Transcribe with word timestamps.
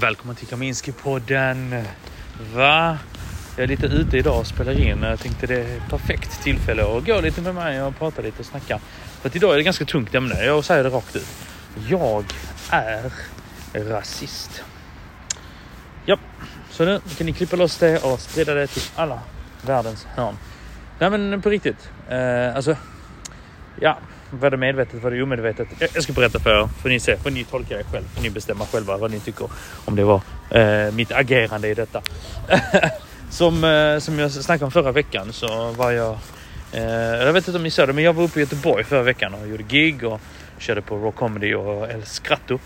Välkommen 0.00 0.36
till 0.36 0.48
Kaminski-podden. 0.48 1.84
Va? 2.54 2.98
Jag 3.56 3.62
är 3.62 3.66
lite 3.66 3.86
ute 3.86 4.18
idag 4.18 4.40
och 4.40 4.46
spelar 4.46 4.80
in. 4.80 5.02
Jag 5.02 5.20
tänkte 5.20 5.46
det 5.46 5.54
är 5.54 5.76
ett 5.76 5.88
perfekt 5.90 6.42
tillfälle 6.42 6.82
att 6.82 7.06
gå 7.06 7.20
lite 7.20 7.40
med 7.40 7.54
mig 7.54 7.82
och 7.82 7.98
prata 7.98 8.22
lite 8.22 8.38
och 8.38 8.46
snacka. 8.46 8.78
För 9.20 9.28
att 9.28 9.36
idag 9.36 9.52
är 9.52 9.56
det 9.56 9.62
ganska 9.62 9.84
tungt 9.84 10.14
ämne. 10.14 10.44
Jag 10.44 10.64
säger 10.64 10.84
det 10.84 10.90
rakt 10.90 11.16
ut. 11.16 11.26
Jag 11.88 12.24
är 12.70 13.10
rasist. 13.74 14.64
Ja, 16.04 16.16
så 16.70 16.84
nu 16.84 17.00
kan 17.18 17.26
ni 17.26 17.32
klippa 17.32 17.56
loss 17.56 17.78
det 17.78 18.04
och 18.04 18.20
sprida 18.20 18.54
det 18.54 18.66
till 18.66 18.82
alla 18.94 19.20
världens 19.62 20.04
hörn. 20.04 20.36
Nej 20.98 21.10
men 21.10 21.42
på 21.42 21.50
riktigt. 21.50 21.90
Eh, 22.08 22.56
alltså, 22.56 22.76
ja, 23.80 23.98
var 24.30 24.50
det 24.50 24.56
medvetet, 24.56 25.02
var 25.02 25.10
det 25.10 25.22
omedvetet? 25.22 25.68
Jag, 25.94 26.02
ska 26.02 26.12
berätta 26.12 26.40
för 26.40 26.50
er. 26.50 26.68
Får 26.82 26.88
ni 26.88 27.00
se, 27.00 27.16
får 27.16 27.30
ni 27.30 27.44
tolka 27.44 27.76
det 27.76 27.84
själv. 27.84 28.04
Får 28.14 28.22
ni 28.22 28.30
bestämma 28.30 28.66
själva 28.66 28.96
vad 28.96 29.10
ni 29.10 29.20
tycker 29.20 29.50
om 29.84 29.96
det 29.96 30.04
var 30.04 30.20
eh, 30.50 30.92
mitt 30.92 31.12
agerande 31.12 31.68
i 31.68 31.74
detta. 31.74 32.02
som, 33.30 33.64
eh, 33.64 33.98
som 33.98 34.18
jag 34.18 34.30
snackade 34.30 34.64
om 34.64 34.70
förra 34.70 34.92
veckan 34.92 35.32
så 35.32 35.70
var 35.70 35.90
jag... 35.90 36.18
Eh, 36.72 36.82
jag 37.24 37.32
vet 37.32 37.48
inte 37.48 37.58
om 37.58 37.62
ni 37.62 37.70
såg 37.70 37.88
det, 37.88 37.92
men 37.92 38.04
jag 38.04 38.12
var 38.12 38.24
uppe 38.24 38.38
i 38.38 38.42
Göteborg 38.42 38.84
förra 38.84 39.02
veckan 39.02 39.34
och 39.34 39.48
gjorde 39.48 39.62
gig 39.62 40.04
och 40.04 40.20
körde 40.58 40.82
på 40.82 40.96
Raw 40.96 41.12
Comedy 41.12 41.54
och 41.54 41.90
El 41.90 42.02
Scratto. 42.04 42.58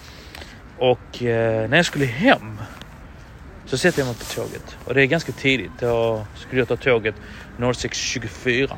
Och 0.79 1.23
eh, 1.23 1.69
när 1.69 1.77
jag 1.77 1.87
skulle 1.87 2.07
hem 2.07 2.61
så 3.67 3.79
sätter 3.79 4.01
jag 4.01 4.07
mig 4.07 4.17
på 4.17 4.25
tåget 4.25 4.77
och 4.85 4.95
det 4.95 5.03
är 5.03 5.07
ganska 5.07 5.33
tidigt. 5.33 5.71
Då 5.81 6.27
skulle 6.35 6.61
jag 6.61 6.69
ta 6.69 6.77
tåget 6.77 7.15
06.24. 7.59 8.75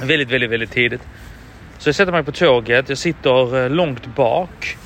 Väldigt, 0.00 0.30
väldigt, 0.30 0.50
väldigt 0.50 0.70
tidigt. 0.70 1.02
Så 1.78 1.88
jag 1.88 1.94
sätter 1.94 2.12
mig 2.12 2.24
på 2.24 2.32
tåget. 2.32 2.88
Jag 2.88 2.98
sitter 2.98 3.64
eh, 3.64 3.70
långt 3.70 4.06
bak 4.06 4.76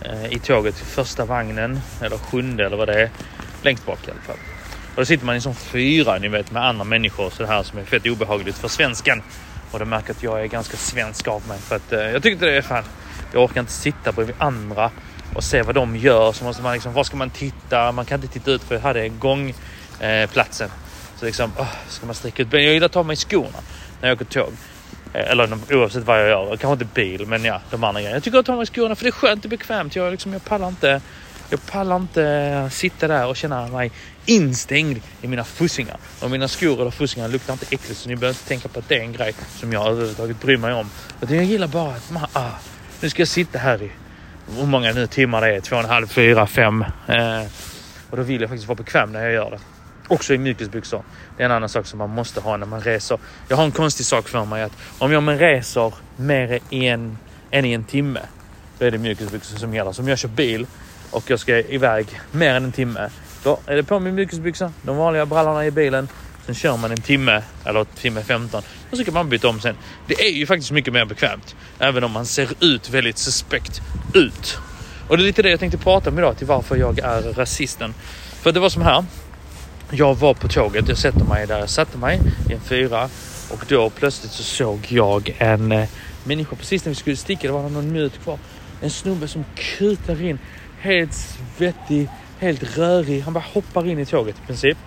eh, 0.00 0.32
i 0.32 0.38
tåget, 0.38 0.74
första 0.78 1.24
vagnen 1.24 1.80
eller 2.00 2.16
sjunde 2.16 2.66
eller 2.66 2.76
vad 2.76 2.88
det 2.88 3.02
är. 3.02 3.10
Längst 3.62 3.86
bak 3.86 3.98
i 4.08 4.10
alla 4.10 4.20
fall. 4.20 4.36
Och 4.94 4.96
då 4.96 5.04
sitter 5.04 5.26
man 5.26 5.34
i 5.34 5.36
en 5.36 5.42
sån 5.42 5.54
fyra, 5.54 6.18
ni 6.18 6.28
vet, 6.28 6.50
med 6.52 6.66
andra 6.66 6.84
människor 6.84 7.30
så 7.30 7.44
här 7.44 7.62
som 7.62 7.78
är 7.78 7.84
fett 7.84 8.06
obehagligt 8.06 8.58
för 8.58 8.68
svensken. 8.68 9.22
Och 9.70 9.78
de 9.78 9.88
märker 9.88 10.10
att 10.10 10.22
jag 10.22 10.42
är 10.42 10.46
ganska 10.46 10.76
svensk 10.76 11.28
av 11.28 11.48
mig 11.48 11.58
för 11.58 11.76
att 11.76 11.92
eh, 11.92 12.00
jag 12.00 12.22
tyckte 12.22 12.46
det 12.46 12.56
är 12.56 12.62
fan. 12.62 12.84
Jag 13.32 13.44
orkar 13.44 13.60
inte 13.60 13.72
sitta 13.72 14.12
bredvid 14.12 14.36
andra 14.38 14.90
och 15.34 15.44
se 15.44 15.62
vad 15.62 15.74
de 15.74 15.96
gör. 15.96 16.32
Så 16.32 16.44
måste 16.44 16.62
man 16.62 16.72
liksom, 16.72 16.92
var 16.92 17.04
ska 17.04 17.16
man 17.16 17.30
titta? 17.30 17.92
Man 17.92 18.04
kan 18.04 18.22
inte 18.22 18.32
titta 18.32 18.50
ut 18.50 18.62
för 18.62 18.78
här 18.78 18.94
är 18.94 19.08
gångplatsen. 19.08 20.68
Eh, 20.68 20.74
så 21.16 21.26
liksom, 21.26 21.52
oh, 21.58 21.74
ska 21.88 22.06
man 22.06 22.14
sträcka 22.14 22.42
ut 22.42 22.48
benen? 22.48 22.64
Jag 22.64 22.74
gillar 22.74 22.86
att 22.86 22.92
ta 22.92 23.02
mig 23.02 23.14
i 23.14 23.16
skorna 23.16 23.58
när 24.00 24.08
jag 24.08 24.16
åker 24.16 24.24
tåg. 24.24 24.52
Eh, 25.12 25.30
eller 25.30 25.58
oavsett 25.70 26.04
vad 26.04 26.20
jag 26.20 26.28
gör. 26.28 26.56
Kanske 26.56 26.72
inte 26.72 26.94
bil, 26.94 27.26
men 27.26 27.44
ja, 27.44 27.60
de 27.70 27.84
andra 27.84 28.00
grejerna. 28.00 28.16
Jag 28.16 28.22
tycker 28.22 28.38
att 28.38 28.46
ta 28.46 28.56
mig 28.56 28.66
skorna 28.66 28.94
för 28.94 29.04
det 29.04 29.08
är 29.08 29.12
skönt 29.12 29.44
och 29.44 29.50
bekvämt. 29.50 29.96
Jag, 29.96 30.10
liksom, 30.10 30.32
jag 30.32 30.44
pallar 30.44 30.68
inte. 30.68 31.00
Jag 31.50 31.66
pallar 31.66 31.96
inte 31.96 32.68
sitta 32.72 33.08
där 33.08 33.26
och 33.26 33.36
känna 33.36 33.66
mig 33.66 33.92
instängd 34.26 35.00
i 35.22 35.28
mina 35.28 35.44
fussingar. 35.44 35.96
Och 36.20 36.30
mina 36.30 36.48
skor 36.48 36.80
eller 36.80 36.90
fussingar 36.90 37.28
luktar 37.28 37.52
inte 37.52 37.66
äckligt 37.70 37.96
så 37.96 38.08
ni 38.08 38.16
behöver 38.16 38.38
inte 38.38 38.48
tänka 38.48 38.68
på 38.68 38.78
att 38.78 38.88
det 38.88 38.96
är 38.96 39.00
en 39.00 39.12
grej 39.12 39.34
som 39.56 39.72
jag 39.72 39.86
överhuvudtaget 39.86 40.40
bryr 40.40 40.56
mig 40.56 40.72
om. 40.72 40.90
Utan 41.20 41.36
jag 41.36 41.44
gillar 41.44 41.66
bara 41.66 41.94
att 41.94 42.10
man, 42.10 42.26
ah, 42.32 42.50
nu 43.00 43.10
ska 43.10 43.20
jag 43.20 43.28
sitta 43.28 43.58
här 43.58 43.82
i 43.82 43.90
hur 44.56 44.66
många 44.66 44.92
nu 44.92 45.06
timmar 45.06 45.40
det 45.40 45.56
är, 45.56 45.60
två 45.60 45.76
och 45.76 45.82
en 45.82 45.88
halv, 45.88 46.06
fyra, 46.06 46.46
fem. 46.46 46.84
Eh, 47.08 47.42
och 48.10 48.16
då 48.16 48.22
vill 48.22 48.40
jag 48.40 48.50
faktiskt 48.50 48.68
vara 48.68 48.76
bekväm 48.76 49.12
när 49.12 49.24
jag 49.24 49.32
gör 49.32 49.50
det. 49.50 49.58
Också 50.12 50.34
i 50.34 50.38
mjukisbyxor. 50.38 51.02
Det 51.36 51.42
är 51.42 51.44
en 51.44 51.52
annan 51.52 51.68
sak 51.68 51.86
som 51.86 51.98
man 51.98 52.10
måste 52.10 52.40
ha 52.40 52.56
när 52.56 52.66
man 52.66 52.80
reser. 52.80 53.18
Jag 53.48 53.56
har 53.56 53.64
en 53.64 53.72
konstig 53.72 54.06
sak 54.06 54.28
för 54.28 54.44
mig 54.44 54.62
att 54.62 54.72
om 54.98 55.12
jag 55.12 55.40
reser 55.40 55.94
mer 56.16 56.60
än, 56.70 57.18
än 57.50 57.64
i 57.64 57.72
en 57.72 57.84
timme, 57.84 58.20
då 58.78 58.84
är 58.84 58.90
det 58.90 58.98
mjukisbyxor 58.98 59.58
som 59.58 59.74
gäller. 59.74 59.92
Så 59.92 60.02
om 60.02 60.08
jag 60.08 60.18
kör 60.18 60.28
bil 60.28 60.66
och 61.10 61.30
jag 61.30 61.40
ska 61.40 61.58
iväg 61.58 62.20
mer 62.30 62.54
än 62.54 62.64
en 62.64 62.72
timme, 62.72 63.10
då 63.44 63.58
är 63.66 63.76
det 63.76 63.82
på 63.82 64.00
med 64.00 64.14
mjukisbyxor, 64.14 64.72
de 64.82 64.96
vanliga 64.96 65.26
brallorna 65.26 65.66
i 65.66 65.70
bilen. 65.70 66.08
Sen 66.46 66.54
kör 66.54 66.76
man 66.76 66.90
en 66.90 67.00
timme 67.00 67.42
eller 67.64 67.84
timme 67.84 68.22
15 68.22 68.62
och 68.90 68.96
så 68.96 69.04
kan 69.04 69.14
man 69.14 69.28
byta 69.28 69.48
om 69.48 69.60
sen. 69.60 69.76
Det 70.06 70.14
är 70.14 70.30
ju 70.30 70.46
faktiskt 70.46 70.70
mycket 70.70 70.92
mer 70.92 71.04
bekvämt. 71.04 71.56
Även 71.78 72.04
om 72.04 72.10
man 72.10 72.26
ser 72.26 72.48
ut 72.60 72.90
väldigt 72.90 73.18
suspekt 73.18 73.82
ut. 74.14 74.58
Och 75.08 75.16
det 75.16 75.22
är 75.22 75.26
lite 75.26 75.42
det 75.42 75.50
jag 75.50 75.60
tänkte 75.60 75.78
prata 75.78 76.10
om 76.10 76.18
idag 76.18 76.38
till 76.38 76.46
varför 76.46 76.76
jag 76.76 76.98
är 76.98 77.22
rasisten. 77.22 77.94
För 78.42 78.52
det 78.52 78.60
var 78.60 78.68
som 78.68 78.82
här. 78.82 79.04
Jag 79.94 80.14
var 80.14 80.34
på 80.34 80.48
tåget, 80.48 80.88
jag 80.88 80.98
sätter 80.98 81.24
mig 81.24 81.46
där 81.46 81.58
jag 81.58 81.70
satte 81.70 81.98
mig 81.98 82.20
i 82.50 82.52
en 82.52 82.60
fyra 82.60 83.08
och 83.50 83.64
då 83.68 83.90
plötsligt 83.90 84.32
så 84.32 84.42
såg 84.42 84.86
jag 84.88 85.36
en 85.38 85.72
eh, 85.72 85.88
människa 86.24 86.56
precis 86.56 86.84
när 86.84 86.90
vi 86.90 86.94
skulle 86.94 87.16
sticka, 87.16 87.46
det 87.46 87.52
var 87.52 87.68
någon 87.68 87.92
minut 87.92 88.22
kvar. 88.22 88.38
En 88.80 88.90
snubbe 88.90 89.28
som 89.28 89.44
kutar 89.54 90.22
in 90.22 90.38
helt 90.80 91.14
svettig, 91.56 92.08
helt 92.38 92.78
rörig. 92.78 93.22
Han 93.22 93.32
bara 93.32 93.44
hoppar 93.52 93.88
in 93.88 93.98
i 93.98 94.06
tåget 94.06 94.36
i 94.44 94.46
princip. 94.46 94.78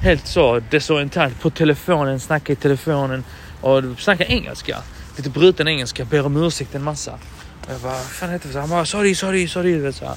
Helt 0.00 0.26
så 0.26 0.60
desorienterad 0.70 1.40
på 1.40 1.50
telefonen, 1.50 2.20
snackar 2.20 2.52
i 2.52 2.56
telefonen 2.56 3.24
och 3.60 3.82
snackar 3.98 4.24
engelska. 4.24 4.78
Lite 5.16 5.30
bruten 5.30 5.68
engelska, 5.68 6.04
ber 6.04 6.26
om 6.26 6.44
ursäkt 6.44 6.74
en 6.74 6.82
massa. 6.82 7.12
Och 7.66 7.72
jag 7.72 7.80
bara, 7.80 7.92
vad 7.92 8.02
fan 8.02 8.30
heter 8.30 8.48
det? 8.52 8.60
Han 8.60 8.70
bara, 8.70 8.84
sorry, 8.84 9.14
sorry, 9.14 9.48
sorry. 9.48 9.92
Så, 9.92 10.14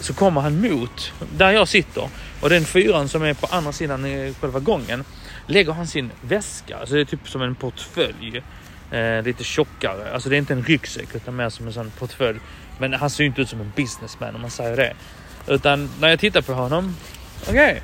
så 0.00 0.14
kommer 0.14 0.40
han 0.40 0.60
mot 0.60 1.12
där 1.36 1.50
jag 1.50 1.68
sitter 1.68 2.08
och 2.40 2.50
den 2.50 2.64
fyran 2.64 3.08
som 3.08 3.22
är 3.22 3.34
på 3.34 3.46
andra 3.50 3.72
sidan 3.72 4.34
själva 4.40 4.60
gången 4.60 5.04
lägger 5.46 5.72
han 5.72 5.86
sin 5.86 6.10
väska. 6.20 6.76
Alltså 6.76 6.94
det 6.94 7.00
är 7.00 7.04
typ 7.04 7.28
som 7.28 7.42
en 7.42 7.54
portfölj. 7.54 8.42
Eh, 8.90 9.22
lite 9.22 9.44
tjockare. 9.44 10.12
Alltså 10.12 10.28
det 10.28 10.36
är 10.36 10.38
inte 10.38 10.52
en 10.52 10.62
ryggsäck 10.62 11.14
utan 11.14 11.36
mer 11.36 11.48
som 11.48 11.66
en 11.66 11.72
sån 11.72 11.90
portfölj. 11.98 12.38
Men 12.78 12.92
han 12.92 13.10
ser 13.10 13.24
ju 13.24 13.28
inte 13.28 13.40
ut 13.40 13.48
som 13.48 13.60
en 13.60 13.72
businessman 13.76 14.34
om 14.34 14.40
man 14.40 14.50
säger 14.50 14.76
det. 14.76 14.94
Utan 15.46 15.90
när 16.00 16.08
jag 16.08 16.18
tittar 16.18 16.42
på 16.42 16.52
honom. 16.52 16.96
Okej. 17.42 17.52
Okay, 17.52 17.80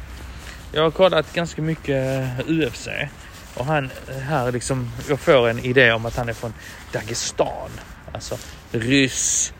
jag 0.72 0.83
har 0.83 0.91
kollat 0.91 1.33
ganska 1.33 1.62
mycket 1.62 2.22
eh, 2.38 2.48
UFC 2.48 2.88
och 3.54 3.66
han 3.66 3.91
eh, 4.09 4.16
här 4.16 4.53
liksom. 4.53 4.91
Jag 5.09 5.21
får 5.21 5.48
en 5.48 5.59
idé 5.59 5.93
om 5.93 6.06
att 6.06 6.16
han 6.16 6.28
är 6.28 6.33
från 6.33 6.54
Dagestan, 6.93 7.71
alltså 8.12 8.38
ryss, 8.72 9.53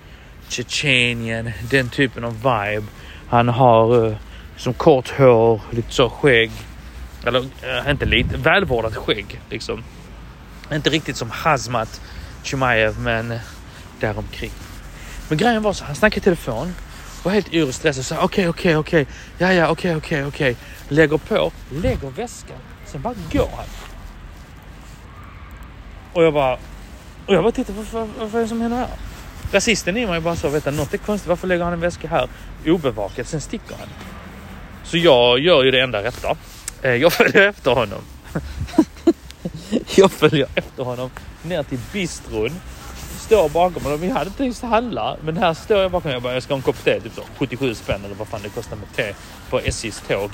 Tjetjenien, 0.49 1.53
den 1.71 1.89
typen 1.89 2.25
av 2.25 2.35
vibe. 2.37 2.87
Han 3.29 3.49
har 3.49 3.95
uh, 3.95 4.17
som 4.57 4.75
kort 4.75 5.11
hår, 5.19 5.61
lite 5.71 5.93
så 5.93 6.11
skägg. 6.11 6.51
Eller 7.25 7.41
uh, 7.41 7.91
inte 7.91 8.07
lite, 8.07 8.37
välvårdat 8.37 8.97
skägg 8.97 9.41
liksom. 9.51 9.85
Inte 10.73 10.91
riktigt 10.91 11.17
som 11.17 11.31
Hazmat 11.31 12.01
Chimaev, 12.43 13.01
men 13.01 13.31
eh, 13.31 13.41
däromkring. 14.01 14.51
Men 15.29 15.39
grejen 15.39 15.63
var 15.63 15.73
så, 15.73 15.85
han 15.85 15.95
snackade 15.95 16.19
i 16.19 16.25
telefon 16.25 16.75
var 17.27 17.33
helt 17.33 17.55
yr 17.55 17.69
och 17.69 17.75
stressad. 17.75 18.05
Så 18.05 18.17
okej, 18.19 18.49
okej, 18.49 18.77
okej. 18.77 19.07
Ja, 19.39 19.53
ja, 19.53 19.69
okej, 19.69 19.97
okej, 19.97 20.25
okej. 20.25 20.57
Lägger 20.89 21.19
på, 21.19 21.53
lägger 21.71 22.11
väskan. 22.11 22.57
Sen 22.87 23.03
bara 23.03 23.15
går 23.33 23.51
han. 23.57 23.67
Och 26.13 26.23
jag 26.23 26.35
bara... 26.35 26.59
Och 27.27 27.35
jag 27.35 27.43
bara 27.43 27.53
tittar, 27.53 27.75
vad, 27.93 28.09
vad, 28.19 28.35
är 28.35 28.41
det 28.41 28.49
som 28.49 28.61
händer 28.61 28.79
här? 28.79 28.89
Rasisten 29.57 29.97
i 29.97 30.07
mig 30.07 30.21
bara 30.21 30.37
så, 30.37 30.49
vänta, 30.49 30.71
något 30.71 30.95
är 30.95 30.99
konstigt. 30.99 31.29
Varför 31.29 31.49
lägger 31.49 31.65
han 31.65 31.73
en 31.73 31.81
väska 31.81 32.09
här 32.09 32.29
obevakat? 32.67 33.29
Sen 33.29 33.41
sticker 33.41 33.77
han. 33.79 33.89
Så 34.85 34.97
jag 34.97 35.39
gör 35.39 35.65
ju 35.65 35.71
det 35.71 35.81
enda 35.81 36.03
rätta. 36.03 36.37
Eh, 36.83 36.91
jag 36.91 37.13
följer 37.13 37.49
efter 37.49 37.71
honom. 37.71 38.01
jag 39.97 40.13
följer 40.13 40.47
efter 40.55 40.83
honom 40.85 41.11
ner 41.43 41.63
till 41.63 41.79
bistron 41.93 42.51
står 43.27 43.49
bakom 43.49 43.83
honom. 43.83 44.01
Vi 44.01 44.09
hade 44.09 44.31
tänkt 44.31 44.63
handla, 44.63 45.17
men 45.23 45.37
här 45.37 45.55
står 45.55 45.79
jag 45.79 45.91
bakom. 45.91 46.11
Jag 46.11 46.23
bara, 46.23 46.35
jag 46.35 46.43
ska 46.43 46.53
ha 46.55 46.57
en 46.57 46.63
kopp 46.63 46.85
te, 46.85 47.01
typ 47.01 47.13
så 47.15 47.23
77 47.39 47.75
spänn 47.75 48.05
eller 48.05 48.15
vad 48.15 48.29
fan 48.29 48.41
det 48.43 48.49
kostar 48.49 48.77
med 48.77 48.93
te 48.97 49.15
på 49.51 49.61
SJs 49.61 50.03
tåg. 50.09 50.31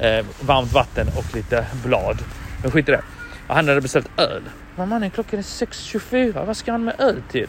Eh, 0.00 0.26
varmt 0.40 0.72
vatten 0.72 1.08
och 1.16 1.36
lite 1.36 1.66
blad. 1.84 2.18
Men 2.62 2.70
skit 2.70 2.88
i 2.88 2.92
det. 2.92 3.02
Han 3.48 3.68
hade 3.68 3.80
beställt 3.80 4.20
öl. 4.20 4.42
Men 4.76 4.88
mannen, 4.88 5.10
klockan 5.10 5.38
är 5.38 5.42
6.24. 5.42 6.46
Vad 6.46 6.56
ska 6.56 6.72
han 6.72 6.84
med 6.84 7.00
öl 7.00 7.22
till? 7.30 7.48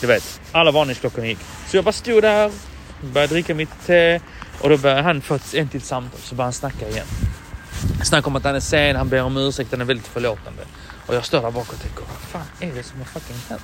Du 0.00 0.06
vet, 0.06 0.40
alla 0.52 0.70
varningsklockorna 0.70 1.26
gick. 1.26 1.38
Så 1.68 1.76
jag 1.76 1.84
bara 1.84 1.92
stod 1.92 2.22
där, 2.22 2.50
började 3.00 3.34
dricka 3.34 3.54
mitt 3.54 3.86
te 3.86 4.20
och 4.60 4.68
då 4.68 4.76
började 4.76 5.02
han 5.02 5.20
få 5.20 5.34
ett 5.34 5.70
till 5.70 5.82
samtal. 5.82 6.20
Så 6.20 6.34
började 6.34 6.46
han 6.46 6.52
snacka 6.52 6.88
igen. 6.88 7.06
Snacka 8.04 8.26
om 8.26 8.36
att 8.36 8.44
han 8.44 8.54
är 8.54 8.60
sen, 8.60 8.96
han 8.96 9.08
ber 9.08 9.22
om 9.22 9.36
ursäkt, 9.36 9.70
han 9.70 9.80
är 9.80 9.84
väldigt 9.84 10.06
förlåtande. 10.06 10.62
Och 11.06 11.14
jag 11.14 11.24
står 11.24 11.42
där 11.42 11.50
bak 11.50 11.72
och 11.72 11.80
tänker, 11.80 12.00
vad 12.00 12.42
fan 12.42 12.46
är 12.60 12.74
det 12.74 12.82
som 12.82 12.98
har 12.98 13.04
fucking 13.04 13.36
hänt? 13.48 13.62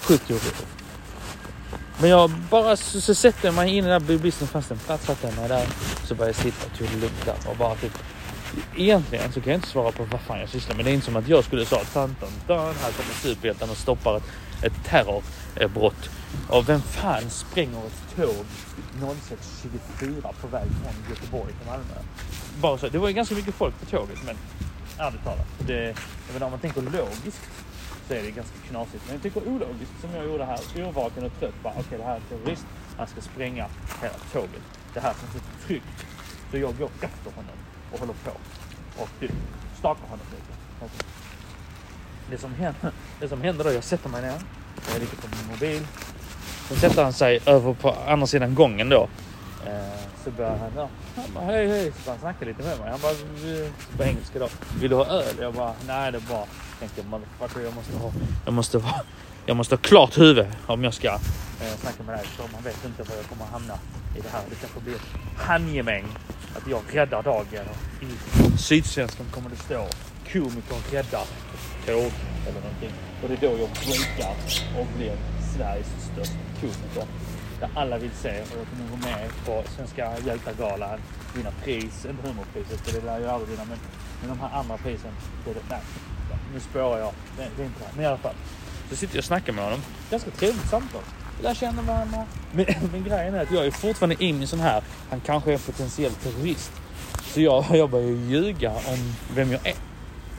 Sjukt 0.00 0.30
jobbigt. 0.30 0.66
Men 2.00 2.10
jag 2.10 2.30
bara 2.30 2.76
så, 2.76 3.00
så 3.00 3.14
sätter 3.14 3.46
jag 3.48 3.54
mig 3.54 3.76
in 3.76 3.84
i 3.84 3.88
den 3.88 4.06
där 4.06 4.18
bussen, 4.18 4.48
fanns 4.48 4.70
en 4.70 4.78
plats, 4.78 5.06
satte 5.06 5.26
jag 5.26 5.36
mig 5.36 5.48
där. 5.48 5.66
Så 6.04 6.14
började 6.14 6.38
jag 6.38 6.44
sitta 6.44 6.66
och 6.66 6.78
tog 6.78 6.88
det 6.88 7.00
lugnt 7.00 7.24
där 7.24 7.50
och 7.50 7.56
bara 7.56 7.74
typ 7.74 7.98
Egentligen 8.76 9.32
så 9.32 9.40
kan 9.40 9.52
jag 9.52 9.58
inte 9.58 9.68
svara 9.68 9.92
på 9.92 10.04
vad 10.04 10.20
fan 10.20 10.40
jag 10.40 10.48
sysslar 10.48 10.76
med. 10.76 10.84
Det 10.84 10.90
är 10.90 10.94
inte 10.94 11.06
som 11.06 11.16
att 11.16 11.28
jag 11.28 11.44
skulle 11.44 11.66
säga 11.66 11.84
tan, 11.84 12.14
tan, 12.20 12.30
tan, 12.46 12.58
här 12.58 12.92
kommer 12.92 13.08
typ 13.08 13.22
superhjälten 13.22 13.70
och 13.70 13.76
stoppar 13.76 14.16
ett, 14.16 14.24
ett 14.62 14.84
terrorbrott. 14.84 16.10
Och 16.48 16.68
vem 16.68 16.80
fan 16.80 17.30
spränger 17.30 17.86
ett 17.86 18.16
tåg 18.16 18.44
06.24 19.00 20.32
på 20.40 20.46
väg 20.46 20.66
från 20.66 21.10
Göteborg 21.10 21.52
till 21.52 21.66
Malmö? 21.66 21.94
Bara 22.60 22.78
så. 22.78 22.88
Det 22.88 22.98
var 22.98 23.08
ju 23.08 23.14
ganska 23.14 23.34
mycket 23.34 23.54
folk 23.54 23.80
på 23.80 23.86
tåget 23.86 24.18
men 24.26 24.36
ärligt 24.98 25.24
talat. 25.24 25.46
Det, 25.58 25.94
jag 26.32 26.42
om 26.42 26.50
man 26.50 26.60
tänker 26.60 26.82
logiskt 26.82 27.50
så 28.08 28.14
är 28.14 28.22
det 28.22 28.30
ganska 28.30 28.58
knasigt. 28.68 29.02
Men 29.06 29.14
jag 29.14 29.22
tycker 29.22 29.48
ologiskt 29.48 30.00
som 30.00 30.10
jag 30.14 30.24
gjorde 30.24 30.44
här, 30.44 30.60
yrvaken 30.76 31.24
och 31.24 31.32
trött, 31.38 31.54
bara 31.62 31.72
okej 31.72 31.84
okay, 31.86 31.98
det 31.98 32.04
här 32.04 32.12
är 32.12 32.16
en 32.16 32.22
terrorist, 32.28 32.66
Han 32.96 33.06
ska 33.06 33.20
spränga 33.20 33.66
hela 34.02 34.14
tåget. 34.32 34.62
Det 34.94 35.00
här 35.00 35.14
känns 35.20 35.34
inte 35.34 35.66
tryggt. 35.66 36.06
Så 36.50 36.58
jag 36.58 36.78
går 36.78 36.90
efter 37.00 37.30
honom 37.30 37.56
och 37.94 38.00
håller 38.00 38.14
på 38.24 38.30
och 39.02 39.08
typ 39.20 39.32
stakar 39.78 40.08
honom 40.08 40.26
lite. 40.30 40.94
Det 42.30 42.38
som 42.38 42.54
händer, 42.54 42.92
det 43.20 43.28
som 43.28 43.42
händer 43.42 43.64
då, 43.64 43.72
jag 43.72 43.84
sätter 43.84 44.08
mig 44.08 44.22
ner, 44.22 44.34
jag 44.92 45.00
ligger 45.00 45.16
på 45.16 45.28
min 45.36 45.50
mobil. 45.50 45.86
Sen 46.68 46.76
sätter 46.76 47.02
han 47.02 47.12
sig 47.12 47.40
över 47.46 47.74
på 47.74 47.90
andra 48.06 48.26
sidan 48.26 48.54
gången 48.54 48.88
då. 48.88 49.08
Eh, 49.66 50.00
så 50.24 50.30
börjar 50.30 50.56
han, 50.56 50.70
ja, 50.76 50.88
han 51.16 51.24
bara, 51.34 51.44
hej 51.44 51.68
hej, 51.68 51.92
så 51.92 52.04
börjar 52.04 52.18
han 52.18 52.18
snacka 52.18 52.44
lite 52.44 52.62
med 52.62 52.78
mig. 52.78 52.90
Han 52.90 53.00
bara, 53.00 53.14
på 53.96 54.02
engelska 54.02 54.38
då, 54.38 54.48
vill 54.80 54.90
du 54.90 54.96
ha 54.96 55.06
öl? 55.06 55.34
Jag 55.40 55.54
bara, 55.54 55.72
nej 55.86 56.12
det 56.12 56.18
är 56.18 56.28
bra. 56.28 56.46
Tänkte 56.78 57.00
jag, 57.00 57.06
motherfucker, 57.10 57.60
jag 57.60 57.74
måste 57.74 57.96
ha, 57.96 58.12
jag 58.44 58.54
måste 58.54 58.78
ha, 58.78 59.00
jag 59.46 59.56
måste 59.56 59.74
ha 59.74 59.80
klart 59.80 60.18
huvud 60.18 60.46
om 60.66 60.84
jag 60.84 60.94
ska 60.94 61.08
eh, 61.08 61.76
snacka 61.80 62.02
med 62.02 62.14
dig. 62.14 62.26
För 62.26 62.52
man 62.52 62.62
vet 62.62 62.84
inte 62.84 63.02
var 63.02 63.16
jag 63.16 63.24
kommer 63.24 63.44
hamna 63.44 63.74
i 64.16 64.20
det 64.20 64.28
här. 64.28 64.42
Det 64.50 64.56
kanske 64.56 64.80
blir 64.80 64.94
ett 64.94 65.08
handgemäng. 65.36 66.04
Att 66.56 66.70
jag 66.70 66.82
räddar 66.92 67.22
dagen. 67.22 67.66
Och 67.70 68.02
I 68.02 68.58
Sydsvenskan 68.58 69.26
kommer 69.30 69.50
det 69.50 69.56
stå 69.56 69.86
komiker 70.32 70.76
räddar 70.92 71.26
tåg 71.86 72.12
eller 72.46 72.60
någonting. 72.60 72.92
Och 73.22 73.28
det 73.28 73.34
är 73.34 73.40
då 73.40 73.58
jag 73.58 73.68
breakar 73.68 74.34
och 74.78 74.86
blir 74.96 75.16
Sveriges 75.56 75.86
största 76.12 76.38
komiker. 76.60 77.06
Där 77.60 77.70
alla 77.74 77.98
vill 77.98 78.10
se 78.10 78.30
och 78.42 78.58
jag 78.58 78.66
kommer 78.70 78.90
gå 78.90 78.96
med 78.96 79.30
på 79.46 79.70
Svenska 79.76 80.12
hjältargalan, 80.26 81.00
vinna 81.34 81.50
pris, 81.64 82.06
inte 82.10 82.28
humorpriset 82.28 82.80
för 82.80 83.00
det 83.00 83.06
lär 83.06 83.20
jag 83.20 83.30
aldrig 83.30 83.50
vinna 83.50 83.64
men, 83.64 83.78
men 84.20 84.28
de 84.28 84.40
här 84.40 84.58
andra 84.58 84.76
prisen, 84.76 85.12
det 85.44 85.52
det, 85.52 85.60
nej, 85.70 85.80
nu 86.54 86.60
spårar 86.60 86.98
jag, 86.98 87.12
det, 87.36 87.48
det 87.56 87.62
är 87.62 87.66
inte 87.66 87.80
det. 87.80 87.90
Men 87.94 88.04
i 88.04 88.06
alla 88.06 88.16
fall. 88.16 88.34
Så 88.90 88.96
sitter 88.96 89.14
jag 89.14 89.20
och 89.20 89.24
snackar 89.24 89.52
med 89.52 89.64
honom. 89.64 89.80
Ganska 90.10 90.30
trevligt 90.30 90.68
samtal. 90.68 91.00
Vi 91.38 91.42
lär 91.42 91.54
känna 91.54 91.82
varandra. 91.82 92.24
Men, 92.52 92.66
men 92.92 93.04
grejen 93.04 93.34
är 93.34 93.42
att 93.42 93.52
jag 93.52 93.66
är 93.66 93.70
fortfarande 93.70 94.24
i 94.24 94.46
sån 94.46 94.60
här, 94.60 94.82
han 95.10 95.20
kanske 95.20 95.50
är 95.50 95.54
en 95.54 95.60
potentiell 95.60 96.12
terrorist. 96.12 96.72
Så 97.22 97.40
jag, 97.40 97.64
jag 97.72 97.90
börjar 97.90 98.06
ju 98.06 98.26
ljuga 98.28 98.70
om 98.70 99.14
vem 99.34 99.52
jag 99.52 99.66
är. 99.66 99.74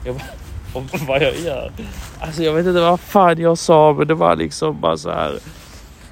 Jag 0.04 0.14
om 0.74 0.88
vad 1.08 1.22
jag 1.22 1.36
gör. 1.36 1.72
Alltså 2.20 2.42
jag 2.42 2.52
vet 2.52 2.66
inte 2.66 2.80
vad 2.80 3.00
fan 3.00 3.38
jag 3.38 3.58
sa 3.58 3.92
men 3.92 4.06
det 4.06 4.14
var 4.14 4.36
liksom 4.36 4.80
bara 4.80 4.96
så 4.96 5.10
här. 5.10 5.38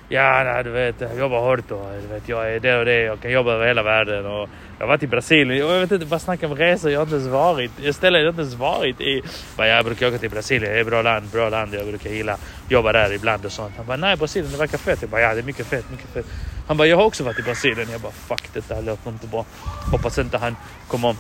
Ja, 0.09 0.43
nej, 0.45 0.65
du 0.65 0.71
vet, 0.71 1.01
jag 1.01 1.19
jobbar 1.19 1.41
hårt 1.41 1.71
och 1.71 1.87
du 2.03 2.07
vet, 2.15 2.29
jag 2.29 2.55
är 2.55 2.61
det 2.61 2.77
och 2.79 2.85
det. 2.85 3.01
Jag 3.03 3.21
kan 3.21 3.31
jobba 3.31 3.53
över 3.53 3.67
hela 3.67 3.83
världen 3.83 4.27
och 4.27 4.49
jag 4.79 4.87
har 4.87 4.87
varit 4.87 5.03
i 5.03 5.07
Brasilien. 5.07 5.59
Jag 5.69 5.81
vet 5.81 5.93
inte, 5.93 6.07
bara 6.07 6.21
snacka 6.21 6.47
om 6.47 6.55
resor 6.57 6.91
jag 6.91 6.99
har 7.01 7.03
inte 7.05 7.15
ens 7.17 7.29
varit. 7.29 7.71
Jag 7.83 7.95
ställer 7.95 8.19
jag 8.19 8.29
inte 8.29 8.41
ens 8.43 8.55
varit 8.55 9.01
i. 9.01 9.23
Bara, 9.57 9.69
jag 9.69 9.85
brukar 9.85 10.09
åka 10.09 10.19
till 10.19 10.31
Brasilien. 10.31 10.73
Det 10.73 10.79
är 10.79 10.81
ett 10.81 10.87
bra 10.87 11.03
land, 11.03 11.27
bra 11.27 11.49
land. 11.49 11.75
Jag 11.75 11.87
brukar 11.87 12.11
gilla 12.11 12.37
jobba 12.69 12.93
där 12.93 13.13
ibland 13.13 13.45
och 13.45 13.53
sånt. 13.53 13.75
Han 13.77 13.87
bara, 13.87 13.97
nej 13.97 14.17
Brasilien 14.17 14.53
det 14.53 14.59
verkar 14.59 14.79
fett. 14.79 15.03
Jag 15.03 15.11
bara, 15.11 15.21
ja 15.21 15.35
det 15.35 15.41
är 15.41 15.45
mycket 15.45 15.67
fett, 15.67 15.91
mycket 15.91 16.09
fett. 16.09 16.27
Han 16.67 16.77
bara, 16.77 16.89
jag 16.89 16.97
har 16.97 17.05
också 17.05 17.25
varit 17.25 17.39
i 17.39 17.43
Brasilien. 17.43 17.89
Jag 17.93 18.01
bara, 18.01 18.13
fuck 18.13 18.43
det 18.53 18.69
där 18.69 18.83
låter 18.83 19.11
inte 19.11 19.27
bra. 19.27 19.45
Hoppas 19.91 20.19
inte 20.19 20.39
han 20.39 20.57
kommer 20.89 21.17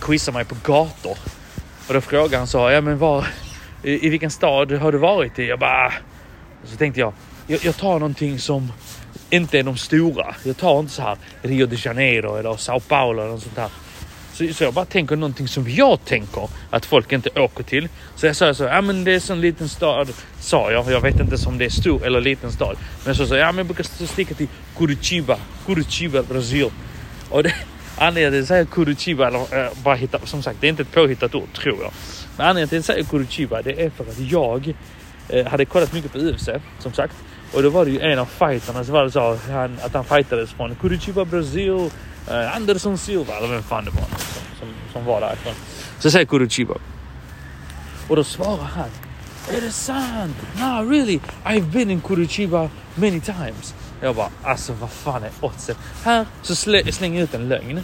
quizza 0.00 0.32
mig 0.32 0.44
på 0.44 0.54
gator. 0.64 1.16
Och 1.88 1.94
då 1.94 2.00
frågade 2.00 2.36
han 2.36 2.46
så, 2.46 2.70
ja 2.70 2.80
men 2.80 2.98
var, 2.98 3.26
i, 3.82 4.06
i 4.06 4.10
vilken 4.10 4.30
stad 4.30 4.72
har 4.72 4.92
du 4.92 4.98
varit 4.98 5.38
i? 5.38 5.48
Jag 5.48 5.58
bara, 5.58 5.86
"Ah." 5.86 5.92
så 6.64 6.76
tänkte 6.76 7.00
jag, 7.00 7.12
jag, 7.52 7.64
jag 7.64 7.76
tar 7.76 7.92
någonting 7.92 8.38
som 8.38 8.72
inte 9.30 9.58
är 9.58 9.62
de 9.62 9.76
stora. 9.76 10.34
Jag 10.44 10.56
tar 10.56 10.80
inte 10.80 10.92
så 10.92 11.02
här 11.02 11.16
Rio 11.42 11.66
de 11.66 11.76
Janeiro 11.76 12.36
eller 12.36 12.56
Sao 12.56 12.80
Paulo 12.80 13.22
eller 13.22 13.32
något 13.32 13.42
sånt 13.42 13.56
där. 13.56 13.68
Så, 14.32 14.54
så 14.54 14.64
jag 14.64 14.74
bara 14.74 14.84
tänker 14.84 15.16
någonting 15.16 15.48
som 15.48 15.70
jag 15.70 16.04
tänker 16.04 16.48
att 16.70 16.86
folk 16.86 17.12
inte 17.12 17.30
åker 17.40 17.62
till. 17.62 17.88
Så 18.16 18.26
jag 18.26 18.36
sa 18.36 18.54
så, 18.54 18.64
ja 18.64 18.80
men 18.80 19.04
det 19.04 19.10
är 19.10 19.14
en 19.14 19.20
sån 19.20 19.40
liten 19.40 19.68
stad, 19.68 20.08
sa 20.40 20.72
jag. 20.72 20.90
Jag 20.90 21.00
vet 21.00 21.20
inte 21.20 21.36
om 21.46 21.58
det 21.58 21.64
är 21.64 21.70
stor 21.70 22.06
eller 22.06 22.20
liten 22.20 22.52
stad. 22.52 22.76
Men 23.04 23.14
så 23.14 23.26
sa 23.26 23.36
jag, 23.36 23.48
ja 23.48 23.52
men 23.52 23.58
jag 23.58 23.66
brukar 23.66 24.06
sticka 24.06 24.34
till 24.34 24.48
Curitiba, 24.78 25.38
Curitiba, 25.66 26.22
Brasil. 26.22 26.70
Och 27.30 27.42
det, 27.42 27.54
anledningen 27.96 28.32
till 28.32 28.38
att 28.38 28.48
jag 28.48 28.68
säger 28.68 28.84
Curitiba, 28.84 29.26
eller 29.26 29.64
eh, 29.64 29.72
bara 29.84 29.94
hitta, 29.94 30.18
som 30.26 30.42
sagt 30.42 30.60
det 30.60 30.66
är 30.66 30.68
inte 30.68 30.82
ett 30.82 30.92
påhittat 30.92 31.34
ord 31.34 31.52
tror 31.52 31.78
jag. 31.82 31.92
Men 32.36 32.46
anledningen 32.46 32.68
till 32.68 32.78
att 32.78 32.88
jag 32.88 32.94
säger 32.94 33.04
Curitiba 33.04 33.62
det 33.62 33.82
är 33.82 33.90
för 33.90 34.04
att 34.04 34.18
jag 34.18 34.74
eh, 35.28 35.46
hade 35.46 35.64
kollat 35.64 35.92
mycket 35.92 36.12
på 36.12 36.18
UFC 36.18 36.48
som 36.78 36.92
sagt. 36.92 37.14
Och 37.52 37.62
då 37.62 37.70
var 37.70 37.84
det 37.84 37.90
ju 37.90 38.00
en 38.00 38.18
av 38.18 38.26
fighterna 38.26 38.84
som 38.84 38.94
var 38.94 39.04
det 39.04 39.10
så 39.10 39.38
han, 39.50 39.78
att 39.84 39.94
han 39.94 40.04
fightades 40.04 40.50
från 40.50 40.74
Curitiba, 40.74 41.24
Brasil, 41.24 41.90
eh, 42.30 42.56
Anderson 42.56 42.98
Silva 42.98 43.36
eller 43.36 43.48
vem 43.48 43.62
fan 43.62 43.84
det 43.84 43.90
var 43.90 44.00
som, 44.00 44.58
som, 44.58 44.68
som 44.92 45.04
var 45.04 45.20
därifrån. 45.20 45.54
Så 45.98 46.10
säger 46.10 46.26
Curitiba. 46.26 46.74
Och 48.08 48.16
då 48.16 48.24
svarar 48.24 48.64
han. 48.64 48.88
Är 49.56 49.60
det 49.60 49.72
sant? 49.72 50.36
No 50.60 50.90
really, 50.90 51.20
I've 51.44 51.72
been 51.72 51.90
in 51.90 52.00
Curitiba 52.00 52.68
many 52.94 53.20
times. 53.20 53.74
Jag 54.00 54.16
bara, 54.16 54.28
alltså 54.42 54.72
vad 54.72 54.90
fan 54.90 55.22
är 55.22 55.30
oddsen? 55.40 55.76
Här 56.04 56.26
så 56.42 56.54
sl 56.54 56.76
slänger 56.92 57.20
jag 57.20 57.24
ut 57.24 57.34
en 57.34 57.48
lögn. 57.48 57.80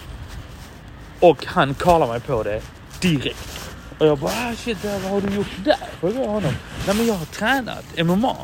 Och 1.20 1.46
han 1.46 1.74
kallar 1.74 2.06
mig 2.06 2.20
på 2.20 2.42
det 2.42 2.62
direkt. 3.00 3.70
Och 3.98 4.06
jag 4.06 4.18
bara, 4.18 4.30
ah, 4.32 4.54
shit, 4.56 4.78
vad 4.84 5.02
har 5.02 5.20
du 5.20 5.34
gjort 5.34 5.64
där? 5.64 5.76
Frågar 6.00 6.20
jag 6.20 6.28
honom. 6.28 6.52
Nej 6.86 6.96
men 6.96 7.06
jag 7.06 7.14
har 7.14 7.24
tränat 7.24 7.84
MMA. 8.04 8.36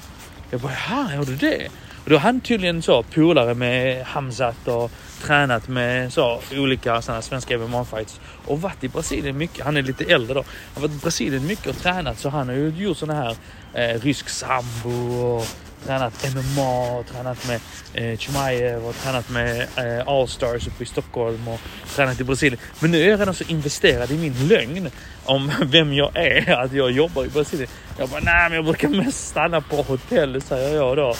Jag 0.54 0.60
bara, 0.60 0.72
jaha, 0.88 1.16
har 1.16 1.24
du 1.24 1.36
det? 1.36 1.68
Och 2.04 2.10
då 2.10 2.16
har 2.16 2.20
han 2.20 2.40
tydligen 2.40 2.82
så 2.82 3.02
polare 3.02 3.54
med 3.54 4.04
Hamzat 4.04 4.68
och 4.68 4.90
tränat 5.22 5.68
med 5.68 6.12
så 6.12 6.40
olika 6.52 7.02
sådana 7.02 7.22
svenska 7.22 7.58
MMA-fights 7.58 8.20
och 8.46 8.60
varit 8.60 8.84
i 8.84 8.88
Brasilien 8.88 9.38
mycket. 9.38 9.64
Han 9.64 9.76
är 9.76 9.82
lite 9.82 10.04
äldre 10.04 10.34
då. 10.34 10.40
Han 10.40 10.82
har 10.82 10.88
varit 10.88 11.00
i 11.00 11.02
Brasilien 11.02 11.46
mycket 11.46 11.66
och 11.66 11.76
tränat 11.76 12.18
så 12.18 12.28
han 12.28 12.48
har 12.48 12.54
ju 12.54 12.68
gjort 12.68 12.96
sådana 12.96 13.22
här 13.22 13.36
eh, 13.72 14.00
rysk 14.00 14.28
sambo 14.28 14.90
och 15.22 15.46
tränat 15.86 16.34
MMA 16.34 16.98
och 16.98 17.06
tränat 17.06 17.48
med 17.48 17.60
eh, 17.94 18.18
Chimaev 18.18 18.86
och 18.86 18.94
tränat 18.94 19.30
med 19.30 19.66
eh, 19.76 20.08
Allstars 20.08 20.66
uppe 20.66 20.82
i 20.82 20.86
Stockholm 20.86 21.48
och 21.48 21.60
tränat 21.94 22.20
i 22.20 22.24
Brasilien. 22.24 22.60
Men 22.80 22.90
nu 22.90 23.02
är 23.02 23.10
jag 23.10 23.20
redan 23.20 23.34
så 23.34 23.44
investerad 23.44 24.10
i 24.10 24.18
min 24.18 24.48
lögn 24.48 24.90
om 25.24 25.52
vem 25.62 25.92
jag 25.92 26.16
är, 26.16 26.50
att 26.50 26.72
jag 26.72 26.90
jobbar 26.90 27.24
i 27.24 27.28
Brasilien. 27.28 27.68
Jag 27.98 28.08
bara, 28.08 28.20
nej 28.20 28.48
men 28.48 28.56
jag 28.56 28.64
brukar 28.64 28.88
mest 28.88 29.28
stanna 29.28 29.60
på 29.60 29.76
hotell 29.76 30.42
säger 30.42 30.76
jag 30.76 30.96
då. 30.96 31.14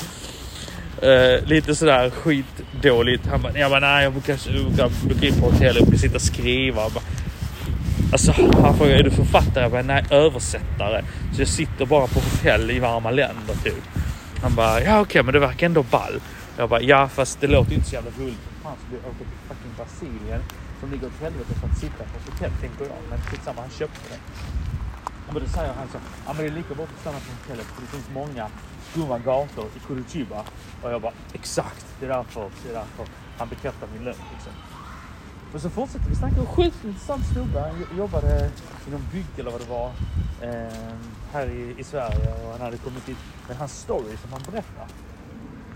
Eh, 1.02 1.46
lite 1.46 1.75
sådär 1.75 2.11
skitdåligt. 2.11 3.26
Han 3.26 3.43
bara, 3.43 3.58
jag 3.58 3.70
bara, 3.70 3.81
nej 3.81 4.05
jag 4.05 4.12
brukar, 4.12 4.52
brukar, 4.52 4.90
brukar 5.06 5.26
in 5.26 5.40
på 5.40 5.50
hotell 5.50 5.78
och 5.78 5.99
sitta 5.99 6.14
och 6.14 6.22
skriva. 6.22 6.82
Alltså 8.12 8.32
han 8.62 8.78
frågade, 8.78 8.99
är 8.99 9.02
du 9.02 9.11
författare? 9.11 9.64
Jag 9.64 9.70
bara, 9.70 9.82
nej 9.82 10.05
översättare. 10.11 11.05
Så 11.34 11.40
jag 11.40 11.49
sitter 11.49 11.87
bara 11.87 12.06
på 12.06 12.20
hotell 12.20 12.70
i 12.70 12.78
varma 12.78 13.11
länder 13.11 13.55
typ. 13.64 13.84
Han 14.44 14.55
bara, 14.55 14.81
ja 14.81 15.00
okej 15.00 15.23
men 15.23 15.32
det 15.35 15.41
verkar 15.41 15.67
ändå 15.67 15.82
ball. 15.82 16.20
Jag 16.56 16.69
bara, 16.69 16.81
ja 16.81 17.08
fast 17.08 17.41
det 17.41 17.46
låter 17.46 17.73
inte 17.73 17.88
så 17.88 17.94
jävla 17.94 18.11
roligt. 18.11 18.41
Fan 18.62 18.76
så 18.81 18.87
vi 18.91 18.96
åker 18.96 19.19
till 19.19 19.26
fucking 19.49 19.73
Brasilien 19.76 20.42
som 20.80 20.90
ligger 20.90 21.07
åt 21.07 21.21
helvete 21.21 21.54
för 21.61 21.66
att 21.68 21.78
sitta 21.78 21.97
på 21.97 22.16
ett 22.18 22.26
hotell 22.30 22.50
tänker 22.61 22.85
jag. 22.85 22.97
Men 23.11 23.21
skitsamma, 23.21 23.61
han 23.61 23.71
köpte 23.71 24.00
det. 24.11 24.21
Men 25.33 25.42
då 25.42 25.49
säger 25.49 25.73
han 25.78 25.88
så, 25.92 25.99
ja 26.26 26.33
men 26.33 26.42
det 26.45 26.50
är 26.52 26.57
lika 26.57 26.75
bra 26.75 26.85
att 26.85 27.00
stanna 27.00 27.18
på 27.18 27.30
hotellet 27.38 27.66
för 27.66 27.83
det 27.83 27.88
finns 27.88 28.09
många 28.14 28.49
skumma 28.90 29.18
gator 29.18 29.66
i 29.76 29.78
Curitiba. 29.87 30.40
Och 30.83 30.90
jag 30.92 31.00
bara, 31.02 31.12
exakt, 31.33 31.87
det 32.00 32.07
är 32.07 32.11
därför, 32.11 32.50
det 32.62 32.68
är 32.71 32.75
därför. 32.75 33.07
Han 33.38 33.49
bekräftar 33.49 33.87
min 33.95 34.04
lögn 34.04 34.25
liksom. 34.35 34.52
Och 35.54 35.61
så 35.61 35.70
fortsätter 35.70 36.08
vi 36.08 36.16
snacka. 36.16 36.46
Skitintressant 36.46 37.26
snubbe. 37.32 37.61
Han 37.61 37.99
jobbade 37.99 38.50
inom 38.88 39.02
bygg 39.12 39.26
eller 39.38 39.50
vad 39.50 39.61
det 39.61 39.70
var. 39.70 39.92
Eh, 40.42 40.94
här 41.32 41.46
i, 41.46 41.75
i 41.78 41.84
Sverige 41.84 42.32
och 42.32 42.52
han 42.52 42.61
hade 42.61 42.76
kommit 42.76 43.08
hit. 43.08 43.16
Men 43.49 43.56
hans 43.56 43.80
story 43.80 44.16
som 44.16 44.32
han 44.32 44.42
berättar. 44.50 44.87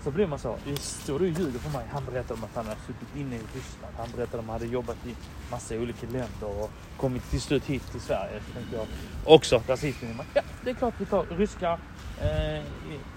Så 0.03 0.11
blir 0.11 0.27
man 0.27 0.39
så, 0.39 0.57
står 0.75 1.19
du 1.19 1.31
och 1.31 1.39
ljuger 1.39 1.59
för 1.59 1.69
mig? 1.69 1.85
Han 1.91 2.05
berättade 2.05 2.33
om 2.33 2.43
att 2.43 2.55
han 2.55 2.65
hade 2.65 2.79
suttit 2.87 3.15
inne 3.15 3.35
i 3.35 3.39
Ryssland. 3.39 3.93
Han 3.97 4.07
berättade 4.15 4.37
om 4.37 4.43
att 4.43 4.51
han 4.51 4.61
hade 4.61 4.73
jobbat 4.73 4.97
i 5.05 5.15
massa 5.51 5.75
olika 5.75 6.07
länder 6.07 6.61
och 6.63 6.71
kommit 6.97 7.29
till 7.29 7.41
slut 7.41 7.65
hit 7.65 7.91
till 7.91 8.01
Sverige. 8.01 8.41
Tänkte 8.53 8.75
jag 8.75 8.87
också 9.25 9.63
rasismen. 9.67 10.21
Ja, 10.33 10.41
det 10.63 10.69
är 10.69 10.73
klart 10.73 10.93
vi 10.97 11.05
tar 11.05 11.23
ryska 11.23 11.79
eh, 12.21 12.63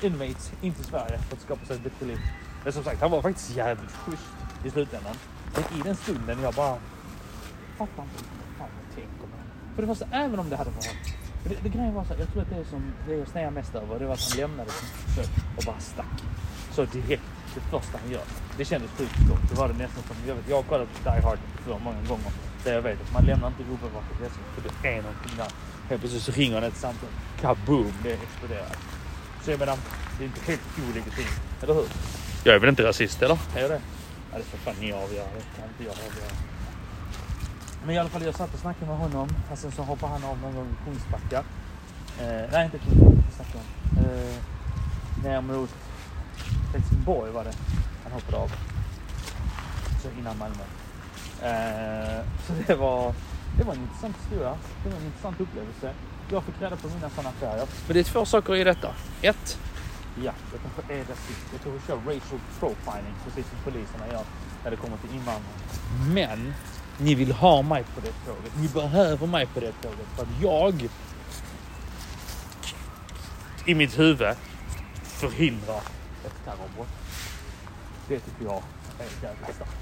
inmates 0.01 0.53
in 0.61 0.75
till 0.75 0.85
Sverige 0.85 1.19
för 1.19 1.37
att 1.37 1.43
skapa 1.43 1.67
sig 1.67 1.77
ett 1.77 1.83
bättre 1.83 2.07
liv. 2.07 2.19
Men 2.65 2.73
som 2.73 2.85
sagt, 2.85 3.01
han 3.01 3.11
var 3.11 3.23
faktiskt 3.23 3.57
jävligt 3.57 3.93
schysst 3.93 4.33
i 4.65 4.71
slutändan. 4.71 5.15
Men 5.55 5.79
i 5.79 5.83
den 5.83 5.97
stunden 5.97 6.43
jag 6.43 6.55
bara 6.55 6.79
fattar 7.79 8.03
inte 8.03 8.25
fan 8.59 8.69
jag 8.87 8.95
tänker 8.95 9.27
med 9.27 9.45
För 9.75 9.83
det 9.83 9.89
första, 9.89 10.07
även 10.13 10.39
om 10.39 10.51
det 10.51 10.57
hade 10.57 10.71
varit... 10.71 10.97
Det, 11.45 11.57
det 11.63 11.69
grejen 11.69 11.95
var 11.95 12.05
så 12.05 12.13
här, 12.13 12.21
jag 12.21 12.33
tror 12.33 12.43
att 12.43 12.51
det 12.51 12.65
som 12.65 12.93
det 13.07 13.15
jag 13.17 13.29
snear 13.29 13.51
mest 13.51 13.75
över 13.75 13.99
det 13.99 14.07
var 14.07 14.15
att 14.15 14.31
han 14.31 14.39
lämnade 14.39 14.71
sin 14.71 15.25
och 15.57 15.65
bara 15.67 15.81
stack. 15.81 16.23
Så 16.73 16.85
direkt, 16.85 17.23
det 17.55 17.61
första 17.61 17.99
han 17.99 18.11
gör. 18.11 18.25
Det 18.59 18.65
kändes 18.65 18.91
sjukt 18.91 19.19
gott. 19.29 19.49
Det 19.51 19.55
var 19.55 19.69
det 19.69 19.75
nästan 19.75 20.03
som, 20.03 20.17
jag 20.27 20.35
vet, 20.35 20.49
jag 20.49 20.57
har 20.57 20.63
kollat 20.63 20.89
på 20.95 21.11
Die 21.11 21.21
Hard 21.23 21.39
för 21.65 21.79
många 21.79 22.03
gånger. 22.09 22.33
Där 22.65 22.75
jag 22.75 22.83
vet 22.83 23.01
att 23.01 23.13
man 23.13 23.25
lämnar 23.25 23.49
inte 23.49 23.63
obevakat 23.63 24.21
ledsen 24.21 24.43
för 24.55 24.63
det 24.63 24.89
är 24.89 25.03
någonting 25.03 25.37
där. 25.37 25.51
Helt 25.89 26.01
plötsligt 26.01 26.23
så 26.23 26.33
ringer 26.33 26.55
han 26.55 26.65
ett 26.65 26.77
samtal. 26.77 27.09
Kaboom, 27.41 27.93
det 28.03 28.13
exploderar. 28.13 28.77
Så 29.45 29.51
jag 29.51 29.59
menar, 29.59 29.77
det 30.19 30.25
är 30.25 30.27
inte 30.27 30.41
helt 30.41 30.61
olegitimt, 30.89 31.41
eller 31.63 31.75
hur? 31.75 31.87
Jag 32.45 32.55
är 32.55 32.59
väl 32.59 32.69
inte 32.69 32.85
rasist 32.85 33.23
eller? 33.23 33.39
Är 33.57 33.61
jag 33.61 33.71
det? 33.71 33.81
Ja, 34.33 34.39
det 34.39 34.45
får 34.45 34.59
fan 34.59 34.75
ni 34.81 34.93
avgöra. 34.93 35.27
Det 35.37 35.61
kan 35.61 35.69
inte 35.69 35.85
jag 35.85 35.93
avgöra. 35.93 36.33
Men 37.85 37.95
i 37.95 37.99
alla 37.99 38.09
fall, 38.09 38.23
jag 38.23 38.35
satt 38.35 38.55
och 38.55 38.61
snackade 38.61 38.87
med 38.87 38.97
honom. 38.97 39.29
Och 39.53 39.59
sen 39.59 39.73
så 39.73 39.83
hoppade 39.83 40.13
han 40.13 40.25
av 40.25 40.39
någon 40.39 40.55
gång 40.55 40.67
i 40.67 40.85
Kungsbacka. 40.85 41.45
Eh, 42.21 42.51
nej, 42.53 42.65
inte 42.65 42.79
Kungsbacka. 42.79 43.23
Jag 43.25 43.35
snackade 43.35 43.65
om. 43.65 44.05
Eh, 44.05 45.25
ner 45.25 45.41
mot 45.41 45.71
Helsingborg 46.73 47.31
var 47.31 47.45
det 47.45 47.55
han 48.03 48.13
hoppade 48.13 48.37
av. 48.37 48.53
Så 50.03 50.09
innan 50.19 50.39
Malmö. 50.39 50.65
Eh, 51.43 52.25
så 52.47 52.53
det 52.67 52.75
var, 52.75 53.15
det 53.59 53.65
var 53.65 53.75
en 53.75 53.81
intressant 53.81 54.17
historia. 54.23 54.55
Det 54.85 54.91
var 54.91 54.97
en 54.97 55.07
intressant 55.07 55.41
upplevelse. 55.41 55.93
Jag 56.31 56.45
fick 56.45 56.63
reda 56.63 56.77
på 56.77 56.89
mina 56.89 57.11
sådana 57.11 57.29
affärer. 57.29 57.67
Men 57.87 57.95
det 57.95 58.01
är 58.01 58.05
två 58.05 58.25
saker 58.25 58.57
i 58.57 58.65
detta. 58.65 58.89
Ett, 59.23 59.59
ja, 60.17 60.33
jag 60.53 60.61
kanske 60.63 60.95
är 60.95 60.99
rasist. 60.99 61.47
Jag 61.53 61.61
tror 61.61 61.73
vi 61.73 61.81
kör 61.87 61.97
racial 61.97 62.41
profiling 62.59 63.15
precis 63.25 63.47
som 63.51 63.73
poliserna 63.73 64.09
gör 64.13 64.25
när 64.65 64.71
det 64.71 64.77
kommer 64.77 64.97
till 64.97 65.15
invandring. 65.15 65.53
Men 66.15 66.55
ni 66.99 67.15
vill 67.15 67.33
ha 67.33 67.63
mig 67.63 67.85
på 67.95 68.01
det 68.01 68.13
tåget. 68.27 68.53
Ni 68.57 68.69
behöver 68.69 69.27
mig 69.27 69.47
på 69.47 69.61
det 69.61 69.73
tåget 69.73 70.07
för 70.17 70.23
att 70.23 70.43
jag 70.43 70.89
i 73.67 73.75
mitt 73.75 73.99
huvud 73.99 74.37
förhindrar 75.03 75.81
ett 76.25 76.45
terrorbrott. 76.45 76.89
Det 78.09 78.19
tycker 78.19 78.45
jag 78.45 78.63
är 78.99 79.23
jävligt 79.23 79.55
starkt. 79.55 79.73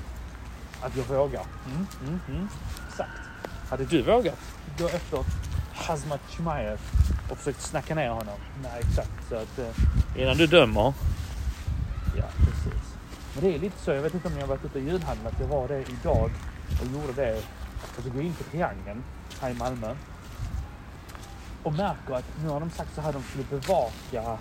Att 0.83 0.97
jag 0.97 1.05
vågar. 1.05 1.45
Mm, 1.67 1.87
mm, 2.07 2.21
mm. 2.29 2.49
Exakt. 2.89 3.11
Hade 3.71 3.85
du 3.85 4.03
vågat 4.03 4.39
gå 4.79 4.87
efter 4.87 5.25
Hazmat 5.75 6.21
Chimaev 6.31 6.81
och 7.31 7.39
försökt 7.39 7.63
snacka 7.63 7.95
ner 7.95 8.09
honom? 8.09 8.39
Nej, 8.63 8.83
exakt. 8.89 9.29
Så 9.29 9.35
att 9.35 9.59
eh, 9.59 10.23
innan 10.23 10.37
du 10.37 10.47
dömer. 10.47 10.93
Ja, 12.17 12.25
precis. 12.37 12.95
Men 13.35 13.45
det 13.45 13.55
är 13.55 13.59
lite 13.59 13.79
så. 13.79 13.91
Jag 13.91 14.03
vet 14.03 14.15
inte 14.15 14.29
om 14.29 14.35
jag 14.35 14.41
har 14.41 14.49
varit 14.49 14.65
ute 14.65 14.79
och 14.79 14.85
julhandlat. 14.85 15.35
Jag 15.41 15.47
var 15.47 15.69
det 15.69 15.81
idag 15.81 16.31
och 16.81 16.87
gjorde 16.93 17.13
det. 17.13 17.43
Och 17.97 18.03
så 18.05 18.11
går 18.11 18.17
jag 18.17 18.27
in 18.27 18.35
på 18.35 18.45
Triangeln 18.45 19.05
här 19.41 19.51
i 19.51 19.55
Malmö. 19.55 19.95
Och 21.63 21.73
märker 21.73 22.15
att 22.15 22.25
nu 22.43 22.49
har 22.49 22.61
de 22.61 22.71
sagt 22.71 22.95
så 22.95 23.01
här 23.01 23.13
de 23.13 23.23
skulle 23.23 23.45
bevaka 23.45 24.39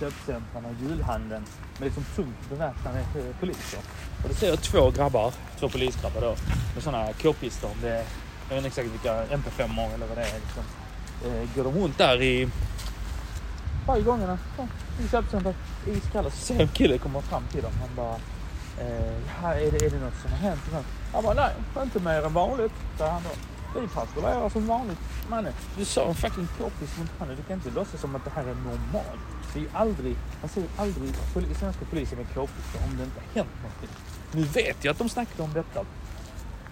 köpcentren 0.00 0.64
och 0.64 0.72
julhandeln 0.82 1.44
med 1.78 1.86
liksom 1.86 2.04
tungt 2.16 2.48
beväpnade 2.48 2.98
eh, 2.98 3.36
poliser. 3.40 3.80
Och 4.22 4.28
då 4.28 4.34
ser 4.34 4.48
jag 4.48 4.62
två 4.62 4.90
grabbar, 4.90 5.32
två 5.58 5.68
polisgrabbar 5.68 6.20
då, 6.20 6.36
med 6.74 6.82
sådana 6.82 7.12
k-pistar. 7.12 7.70
Jag 7.82 7.90
vet 8.48 8.56
inte 8.56 8.66
exakt 8.66 8.88
vilka 8.88 9.24
MP5 9.24 9.94
eller 9.94 10.06
vad 10.06 10.16
det 10.16 10.22
är. 10.22 10.40
Liksom. 10.40 10.64
Eh, 11.24 11.56
går 11.56 11.64
de 11.64 11.74
runt 11.80 11.98
där 11.98 12.22
i 12.22 12.48
varje 13.86 14.02
gångerna 14.02 14.38
i 15.00 15.08
köpcentret 15.08 15.56
iskalla 15.86 16.30
så 16.30 16.36
ser 16.36 16.60
en 16.60 16.68
kille 16.68 16.98
komma 16.98 17.20
fram 17.20 17.42
till 17.52 17.62
dem. 17.62 17.72
Han 17.80 17.88
bara 17.96 18.16
eh, 18.78 19.44
är, 19.44 19.70
det, 19.70 19.86
är 19.86 19.90
det 19.90 19.98
något 19.98 20.20
som 20.22 20.30
har 20.30 20.38
hänt? 20.38 20.60
Han 21.12 21.24
bara 21.24 21.34
nej, 21.34 21.54
inte 21.82 22.00
mer 22.00 22.22
än 22.26 22.32
vanligt. 22.32 22.72
Så 22.98 23.06
han 23.06 23.22
då. 23.22 23.30
Vi 23.80 23.88
patrullerar 23.88 24.48
som 24.48 24.66
vanligt. 24.66 24.98
Manne, 25.30 25.52
du 25.78 25.84
sa 25.84 26.08
en 26.08 26.14
fucking 26.14 26.48
k-pist 26.58 26.98
mot 26.98 27.10
handen. 27.18 27.36
Du 27.36 27.42
kan 27.42 27.56
inte 27.56 27.70
låtsas 27.70 28.00
som 28.00 28.16
att 28.16 28.24
det 28.24 28.30
här 28.30 28.42
är 28.42 28.54
normalt. 28.54 29.20
Det 29.52 29.58
är 29.58 29.62
ju 29.62 29.68
aldrig, 29.72 30.16
man 30.40 30.48
ser 30.48 30.60
ju 30.60 30.66
aldrig 30.76 31.14
poli, 31.34 31.54
svenska 31.54 31.84
polisen 31.90 32.18
med 32.18 32.26
k-pistar 32.34 32.88
om 32.88 32.96
det 32.96 33.04
inte 33.04 33.20
har 33.20 33.34
hänt 33.34 33.56
någonting. 33.62 33.88
Nu 34.32 34.42
vet 34.42 34.84
jag 34.84 34.92
att 34.92 34.98
de 34.98 35.08
snackade 35.08 35.42
om 35.42 35.52
detta. 35.52 35.84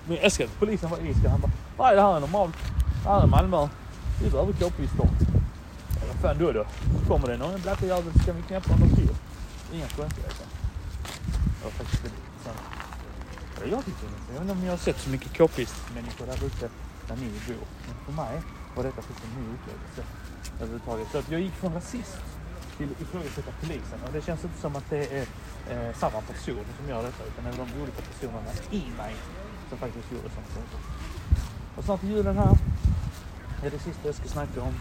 Men 0.07 0.17
jag 0.17 0.25
älskar 0.25 0.45
att 0.45 0.59
polisen 0.59 0.91
var 0.91 0.99
iskall. 0.99 1.31
Han 1.31 1.41
bara, 1.41 1.53
nej 1.79 1.97
det 1.97 2.03
här 2.03 2.17
är 2.17 2.21
normalt. 2.21 2.55
Det 3.03 3.09
här 3.09 3.23
är 3.23 3.27
Malmö. 3.27 3.69
Vi 4.23 4.31
behöver 4.31 4.53
k-pistar. 4.53 5.09
Vad 6.09 6.17
fan 6.23 6.39
då 6.39 6.53
då? 6.53 6.65
Kommer 7.09 7.29
det 7.29 7.37
någon 7.37 7.61
blatte 7.61 7.87
jävel 7.87 8.13
så 8.13 8.19
kan 8.19 8.37
vi 8.37 8.43
knäppa 8.43 8.73
honom 8.73 8.89
till. 8.97 9.11
Inga 9.73 9.89
konstigheter. 9.89 10.47
Det 11.59 11.65
var 11.65 11.71
faktiskt 11.71 12.05
väldigt 12.05 12.21
intressant. 12.29 12.61
Jag 13.71 13.85
tycker 13.85 14.07
inte. 14.07 14.33
Jag 14.33 14.41
vet 14.41 14.43
inte 14.43 14.53
om 14.53 14.65
jag 14.65 14.73
har 14.73 14.79
sett 14.89 15.01
så 15.01 15.11
mycket 15.11 15.39
k-pist-människor 15.39 16.27
där 16.27 16.47
ute 16.47 16.69
där 17.09 17.17
ni 17.17 17.29
bor. 17.49 17.67
Men 17.87 17.97
för 18.07 18.13
mig 18.23 18.43
var 18.77 18.83
detta 18.85 19.03
faktiskt 19.03 19.25
en 19.25 19.43
ny 19.43 19.47
upplevelse 19.57 20.03
överhuvudtaget. 20.61 21.09
Så 21.13 21.19
att 21.19 21.31
jag 21.31 21.41
gick 21.41 21.53
från 21.53 21.75
rasist 21.75 22.19
till 22.77 22.91
ifrågasätta 23.03 23.51
polisen 23.61 23.99
och 24.07 24.13
det 24.13 24.23
känns 24.27 24.45
inte 24.45 24.59
som 24.61 24.77
att 24.77 24.91
det 24.91 25.05
är 25.19 25.27
eh, 25.71 25.95
samma 25.95 26.21
person 26.21 26.65
som 26.79 26.89
gör 26.89 27.03
detta 27.03 27.23
utan 27.31 27.45
det 27.45 27.51
är 27.51 27.59
de 27.65 27.83
olika 27.83 28.03
personerna 28.11 28.53
i 28.71 28.83
mig 28.99 29.15
som 29.69 29.79
faktiskt 29.79 30.13
gjorde 30.13 30.29
sånt. 30.35 30.69
Och 31.77 31.85
snart 31.85 32.03
är 32.03 32.07
julen 32.07 32.37
här. 32.37 32.57
Det 33.63 33.69
är 33.69 33.71
det 33.71 33.79
sista 33.79 34.09
jag 34.09 34.15
ska 34.15 34.29
snacka 34.29 34.63
om 34.63 34.75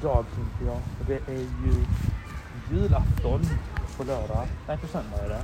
idag 0.00 0.24
tänkte 0.34 0.64
jag. 0.64 0.80
Och 1.00 1.06
det 1.06 1.32
är 1.32 1.46
ju 1.64 1.74
julafton 2.70 3.40
på 3.96 4.04
lördag. 4.04 4.46
Nej, 4.68 4.78
på 4.78 4.86
söndag 4.86 5.18
är 5.24 5.28
det. 5.28 5.42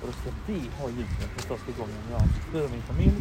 Och 0.00 0.06
då 0.06 0.12
ska 0.12 0.30
vi 0.46 0.60
ha 0.78 0.88
julen 0.88 1.28
för 1.36 1.42
första 1.42 1.72
gången. 1.78 1.96
Jag 2.52 2.64
och 2.64 2.70
min 2.70 2.82
familj 2.82 3.14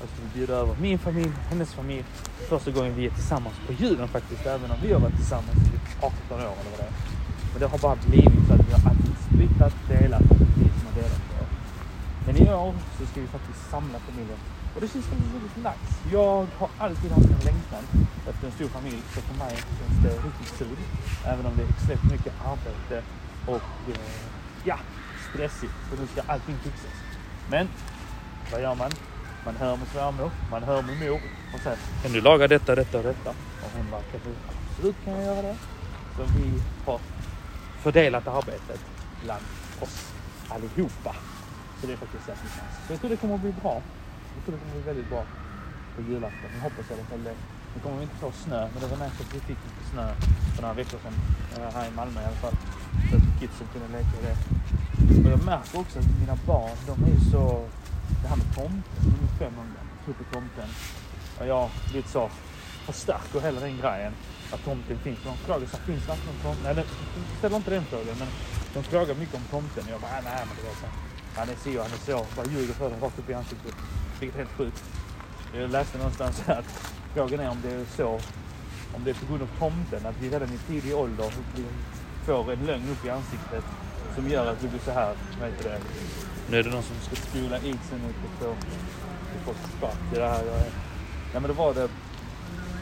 jag 0.00 0.08
ska 0.08 0.34
bjuda 0.34 0.54
över 0.54 0.76
min 0.80 0.98
familj, 0.98 1.32
hennes 1.50 1.74
familj. 1.74 2.04
Första 2.48 2.70
gången 2.70 2.94
vi 2.94 3.06
är 3.06 3.10
tillsammans 3.10 3.54
på 3.66 3.72
julen 3.72 4.08
faktiskt. 4.08 4.46
Även 4.46 4.70
om 4.70 4.76
vi 4.82 4.92
har 4.92 5.00
varit 5.00 5.16
tillsammans 5.16 5.58
i 5.74 6.04
18 6.04 6.12
år 6.32 6.38
eller 6.38 6.70
vad 6.70 6.78
det 6.78 6.84
är. 6.84 6.94
Men 7.52 7.60
det 7.60 7.66
har 7.66 7.78
bara 7.78 7.96
blivit 8.06 8.46
så 8.48 8.52
att 8.54 8.68
vi 8.68 8.72
har 8.72 8.90
alltid 8.90 9.16
splittrat, 9.28 9.74
delat, 9.88 10.22
vi 10.58 10.66
som 10.78 10.86
har 10.88 10.94
delat 11.02 11.22
det. 11.30 11.46
Men 12.26 12.36
i 12.36 12.52
år 12.52 12.74
så 12.98 13.06
ska 13.06 13.20
vi 13.20 13.26
faktiskt 13.26 13.70
samla 13.70 13.98
familjen. 13.98 14.38
Och 14.76 14.82
det 14.82 14.88
känns 14.88 15.06
faktiskt 15.06 15.34
väldigt 15.34 15.56
nice. 15.56 15.92
Jag 16.12 16.46
har 16.58 16.70
alltid 16.78 17.10
haft 17.10 17.30
en 17.36 17.44
längtan 17.50 17.84
efter 18.28 18.46
en 18.46 18.52
stor 18.52 18.68
familj. 18.68 19.02
Så 19.14 19.20
för 19.20 19.34
mig 19.44 19.56
känns 19.56 20.02
det 20.02 20.08
riktigt 20.08 20.58
kul. 20.58 20.76
Även 21.24 21.46
om 21.46 21.56
det 21.56 21.62
är 21.62 21.68
extremt 21.68 22.12
mycket 22.12 22.32
arbete 22.44 23.02
och 23.46 23.90
eh, 23.92 24.00
ja, 24.64 24.78
stressigt. 25.30 25.72
För 25.88 25.96
nu 25.96 26.06
ska 26.06 26.22
allting 26.32 26.56
fixas. 26.64 26.96
Men 27.50 27.68
vad 28.52 28.62
gör 28.62 28.74
man? 28.74 28.90
Man 29.44 29.56
hör 29.56 29.76
med 29.76 29.88
svärmor, 29.88 30.30
man 30.50 30.62
hör 30.62 30.82
med 30.82 31.00
mor 31.00 31.20
och 31.54 31.60
säger 31.60 31.78
kan 32.02 32.12
du 32.12 32.20
laga 32.20 32.48
detta, 32.48 32.74
detta 32.74 32.98
och 32.98 33.04
detta? 33.04 33.30
Och 33.30 33.70
hon 33.76 33.90
bara 33.90 34.00
absolut 34.70 34.96
kan 35.04 35.12
jag 35.12 35.24
göra 35.24 35.42
det. 35.42 35.56
Så 36.16 36.22
vi 36.22 36.62
har 36.86 37.00
fördelat 37.82 38.26
arbetet 38.28 38.80
bland 39.24 39.42
oss 39.80 40.12
allihopa. 40.48 41.14
Så 41.80 41.86
det 41.86 41.92
är 41.92 41.96
faktiskt 41.96 42.28
jävligt 42.28 42.44
nice. 42.44 42.86
Så 42.86 42.92
jag 42.92 43.00
tror 43.00 43.10
det 43.10 43.16
kommer 43.16 43.34
att 43.34 43.40
bli 43.40 43.52
bra. 43.62 43.82
Jag 44.36 44.44
tror 44.44 44.52
det 44.54 44.60
kommer 44.62 44.74
bli 44.78 44.86
väldigt 44.92 45.08
bra 45.12 45.22
på 45.94 46.02
julafton. 46.08 46.50
Jag 46.56 46.62
hoppas 46.68 46.90
i 46.90 46.92
alla 46.94 47.06
fall 47.10 47.22
det. 47.28 47.36
Nu 47.74 47.78
kommer 47.82 47.96
vi 47.96 48.02
inte 48.02 48.16
få 48.24 48.32
snö, 48.32 48.60
men 48.72 48.78
det 48.82 48.88
var 48.94 49.00
nice 49.04 49.18
att 49.22 49.34
vi 49.34 49.40
fick 49.48 49.60
lite 49.68 49.82
snö 49.92 50.06
för 50.54 50.62
några 50.62 50.74
veckor 50.74 50.98
sedan. 51.04 51.16
Eh, 51.54 51.74
här 51.76 51.86
i 51.90 51.92
Malmö 51.98 52.18
i 52.22 52.26
alla 52.30 52.40
fall. 52.44 52.56
Så 53.08 53.16
att 53.16 53.26
kidsen 53.40 53.66
kunde 53.72 53.88
leka 53.96 54.14
i 54.20 54.22
det. 54.28 54.36
Och 55.24 55.30
jag 55.34 55.44
märker 55.44 55.78
också 55.82 55.98
att 55.98 56.10
mina 56.20 56.36
barn, 56.46 56.76
de 56.86 56.94
är 57.08 57.12
ju 57.18 57.20
så 57.32 57.44
det 58.22 58.28
här 58.28 58.36
med 58.36 58.54
tomten, 58.54 58.82
de 59.02 59.16
är 59.26 59.50
500, 59.50 59.80
tror 60.04 60.14
på 60.14 60.24
tomten. 60.34 60.68
Och 61.38 61.46
jag 61.46 61.70
lite 61.94 62.08
så 62.08 62.30
förstärker 62.86 63.40
hela 63.40 63.60
den 63.60 63.76
grejen 63.76 64.12
att 64.52 64.64
tomten 64.64 64.98
finns. 64.98 65.18
De 65.24 65.36
frågar 65.36 65.66
så 65.66 65.76
finns 65.76 66.06
det 66.06 66.16
någon 66.26 66.38
tomte? 66.42 66.62
Nej, 66.64 66.74
de 66.74 67.38
ställer 67.38 67.56
inte 67.56 67.70
den 67.70 67.84
frågan, 67.84 68.16
men 68.18 68.28
de 68.74 68.82
frågar 68.82 69.14
mycket 69.14 69.34
om 69.34 69.46
tomten. 69.50 69.84
Jag 69.90 70.00
bara, 70.00 70.20
nej 70.30 70.42
men 70.48 70.56
det 70.56 70.62
var 70.68 70.76
så. 70.82 71.15
Han 71.36 71.48
är 71.48 71.54
si 71.54 71.78
och 71.78 71.82
han 71.82 71.92
är 71.92 71.96
så. 71.96 72.26
Bara 72.36 72.46
ljuger 72.46 72.74
för 72.74 72.90
dem 72.90 73.00
rakt 73.00 73.18
upp 73.18 73.30
i 73.30 73.34
ansiktet. 73.34 73.74
Vilket 74.20 74.38
är 74.38 74.44
helt 74.44 74.56
sjukt. 74.56 74.84
Jag 75.54 75.70
läste 75.70 75.98
någonstans 75.98 76.42
att 76.48 76.94
frågan 77.14 77.40
är 77.40 77.50
om 77.50 77.58
det 77.62 77.72
är 77.72 77.84
så, 77.96 78.20
om 78.94 79.04
det 79.04 79.10
är 79.10 79.14
på 79.14 79.26
grund 79.26 79.42
av 79.42 79.50
tomten, 79.58 80.06
att 80.06 80.16
vi 80.20 80.30
redan 80.30 80.48
i 80.52 80.58
tidig 80.58 80.96
ålder 80.96 81.32
får 82.26 82.52
en 82.52 82.66
lögn 82.66 82.90
upp 82.90 83.04
i 83.04 83.10
ansiktet 83.10 83.64
som 84.14 84.28
gör 84.28 84.52
att 84.52 84.60
du 84.60 84.68
blir 84.68 84.80
så 84.80 84.90
här, 84.90 85.14
vad 85.40 85.48
heter 85.50 85.70
det, 85.70 85.80
nu 86.50 86.58
är 86.58 86.62
det 86.62 86.70
någon 86.70 86.82
som 86.82 86.96
ska 87.00 87.16
spola 87.16 87.58
isen 87.58 88.00
ute 88.10 88.44
på, 88.44 88.54
på 89.44 89.54
spark 89.76 90.12
i 90.12 90.16
det 90.16 90.28
här. 90.28 90.44
Ja, 91.34 91.40
men 91.40 91.48
då 91.48 91.52
var 91.52 91.74
det 91.74 91.88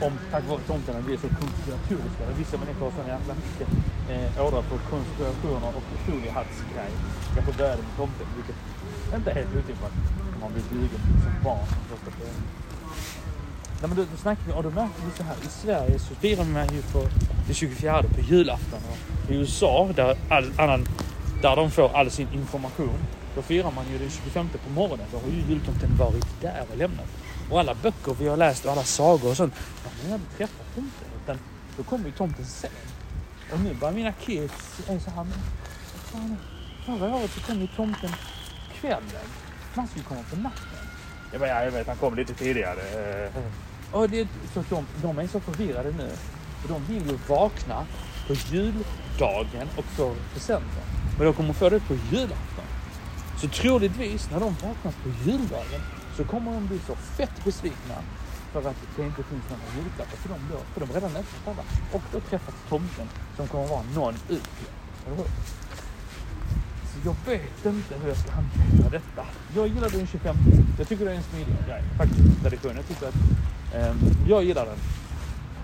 om 0.00 0.12
tack 0.30 0.49
vare 0.49 0.61
tomten, 0.66 0.96
att 0.96 1.04
vi 1.04 1.12
är 1.12 1.18
så 1.18 1.28
konspiratoriska. 1.28 2.25
Vissa 2.38 2.56
människor 2.58 2.84
har 2.84 2.90
sån 2.90 3.06
jävla 3.06 3.34
mycket 3.34 3.68
eh, 4.11 4.46
ådra 4.46 4.62
på 4.62 4.78
konspirationer 4.90 5.73
och 5.78 5.87
foliehattsgrej. 6.06 6.92
Kanske 7.34 7.52
började 7.52 7.82
med 7.82 7.96
tomten, 7.96 8.26
vilket 8.37 8.56
inte 9.16 9.30
är 9.30 9.34
helt 9.34 9.56
otippat 9.56 9.92
om 10.34 10.40
man 10.40 10.52
blir 10.52 10.64
bjuden 10.70 11.00
som 11.23 11.44
barn. 11.44 11.66
Nej, 13.80 13.88
men 13.88 13.96
du, 13.96 14.04
då 14.12 14.16
snackar 14.16 14.42
vi, 14.46 14.52
och 14.52 14.62
då 14.62 14.70
märker 14.70 15.02
vi 15.04 15.16
så 15.16 15.23
här, 15.23 15.37
i 15.46 15.49
Sverige 15.49 15.99
så 15.99 16.14
firar 16.14 16.44
man 16.44 16.68
ju 16.75 16.82
på 16.82 17.06
det 17.49 17.54
24 17.54 18.02
på 18.02 18.20
julafton. 18.20 18.80
Och 18.90 19.30
I 19.30 19.34
USA, 19.34 19.90
där, 19.96 20.16
all 20.28 20.52
annan, 20.56 20.88
där 21.42 21.56
de 21.56 21.70
får 21.70 21.96
all 21.96 22.11
sin 22.11 22.28
information, 22.32 22.99
då 23.34 23.42
firar 23.42 23.70
man 23.70 23.84
ju 23.92 23.99
den 23.99 24.11
25 24.11 24.49
på 24.49 24.70
morgonen. 24.70 25.06
Då 25.12 25.18
har 25.18 25.28
ju 25.28 25.42
jultomten 25.49 25.96
varit 25.99 26.26
där 26.40 26.64
och 26.73 26.76
lämnat. 26.78 27.06
Och 27.50 27.61
alla 27.61 27.75
böcker 27.75 28.16
vi 28.20 28.28
har 28.28 28.37
läst 28.37 28.64
och 28.64 28.73
alla 28.73 28.84
sagor 28.84 29.30
och 29.30 29.37
sånt. 29.37 29.54
Man 29.84 30.06
har 30.06 30.14
aldrig 30.14 30.37
träffat 30.37 30.75
tomten. 30.75 31.08
Utan 31.25 31.38
då 31.76 31.82
kommer 31.82 32.06
ju 32.06 32.12
tomten 32.12 32.44
sen. 32.44 32.70
Och 33.53 33.61
nu 33.61 33.75
bara 33.75 33.91
mina 33.91 34.13
kids 34.13 34.81
är 34.89 34.99
så 34.99 35.11
här. 35.11 35.25
Men, 35.25 35.39
fan, 35.93 36.37
förra 36.87 37.17
året 37.17 37.31
så 37.31 37.41
kom 37.41 37.61
ju 37.61 37.67
tomten 37.67 38.11
kvällen. 38.81 39.27
Man 39.75 39.89
skulle 39.89 40.05
komma 40.05 40.21
på 40.31 40.37
natten. 40.37 40.89
Jag 41.33 41.41
bara, 41.41 41.49
ja, 41.49 41.65
jag 41.65 41.71
vet, 41.71 41.87
han 41.87 41.97
kom 41.97 42.15
lite 42.15 42.35
tidigare. 42.35 42.81
Och 43.93 44.11
det, 44.11 44.29
så 44.55 44.65
de, 44.71 44.87
de 45.03 45.19
är 45.19 45.27
så 45.27 45.41
förvirrade 45.41 45.91
nu. 45.91 46.11
För 46.63 46.69
de 46.69 46.85
vill 46.85 47.11
ju 47.11 47.19
vakna 47.29 47.87
på 48.27 48.35
juldagen 48.35 49.69
och 49.77 49.85
få 49.85 50.15
presenten. 50.33 50.85
Men 51.19 51.27
de 51.27 51.35
kommer 51.35 51.53
få 51.53 51.69
det 51.69 51.81
på 51.81 51.95
julafton. 51.95 52.65
Så 53.41 53.49
troligtvis 53.49 54.31
när 54.31 54.41
de 54.41 54.55
vaknar 54.55 54.93
på 54.93 55.09
juldagen 55.25 55.81
så 56.17 56.25
kommer 56.25 56.53
de 56.53 56.67
bli 56.67 56.79
så 56.87 56.95
fett 56.95 57.45
besvikna 57.45 57.95
för 58.62 58.70
att 58.70 58.76
det 58.96 59.02
inte 59.02 59.23
finns 59.23 59.44
några 59.50 59.62
julklappar 59.76 60.16
till 60.16 60.30
dem 60.30 60.40
då. 60.52 60.58
För 60.73 60.80
de 60.80 60.87
har 60.87 60.94
redan 60.94 61.11
öppnat 61.11 61.49
alla. 61.49 61.64
Och 61.92 62.02
då 62.12 62.20
träffat 62.20 62.54
tomten 62.68 63.08
som 63.37 63.49
kommer 63.49 63.66
vara 63.66 63.82
någon 63.94 64.14
ute. 64.28 64.64
Så 66.90 66.99
jag 67.04 67.16
vet 67.26 67.66
inte 67.66 67.94
hur 67.94 68.08
jag 68.08 68.16
ska 68.16 68.30
hantera 68.32 68.90
detta. 68.90 69.26
Jag 69.56 69.68
gillar 69.68 69.90
den 69.90 70.06
25. 70.06 70.37
Jag 70.78 70.88
tycker 70.88 71.04
det 71.04 71.11
är 71.11 71.16
en 71.16 71.23
smidig 71.23 71.56
grej. 71.66 71.82
Faktiskt, 71.99 72.42
tradition. 72.42 72.73
Jag 72.76 72.88
tycker 72.88 73.06
att 73.08 73.14
um, 73.90 73.99
jag 74.28 74.44
gillar 74.44 74.66
den. 74.66 74.78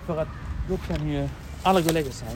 För 0.05 0.21
att 0.21 0.27
då 0.69 0.77
kan 0.77 1.09
ju 1.09 1.29
alla 1.63 1.81
gå 1.81 1.87
och 1.87 1.93
lägga 1.93 2.11
sig. 2.11 2.27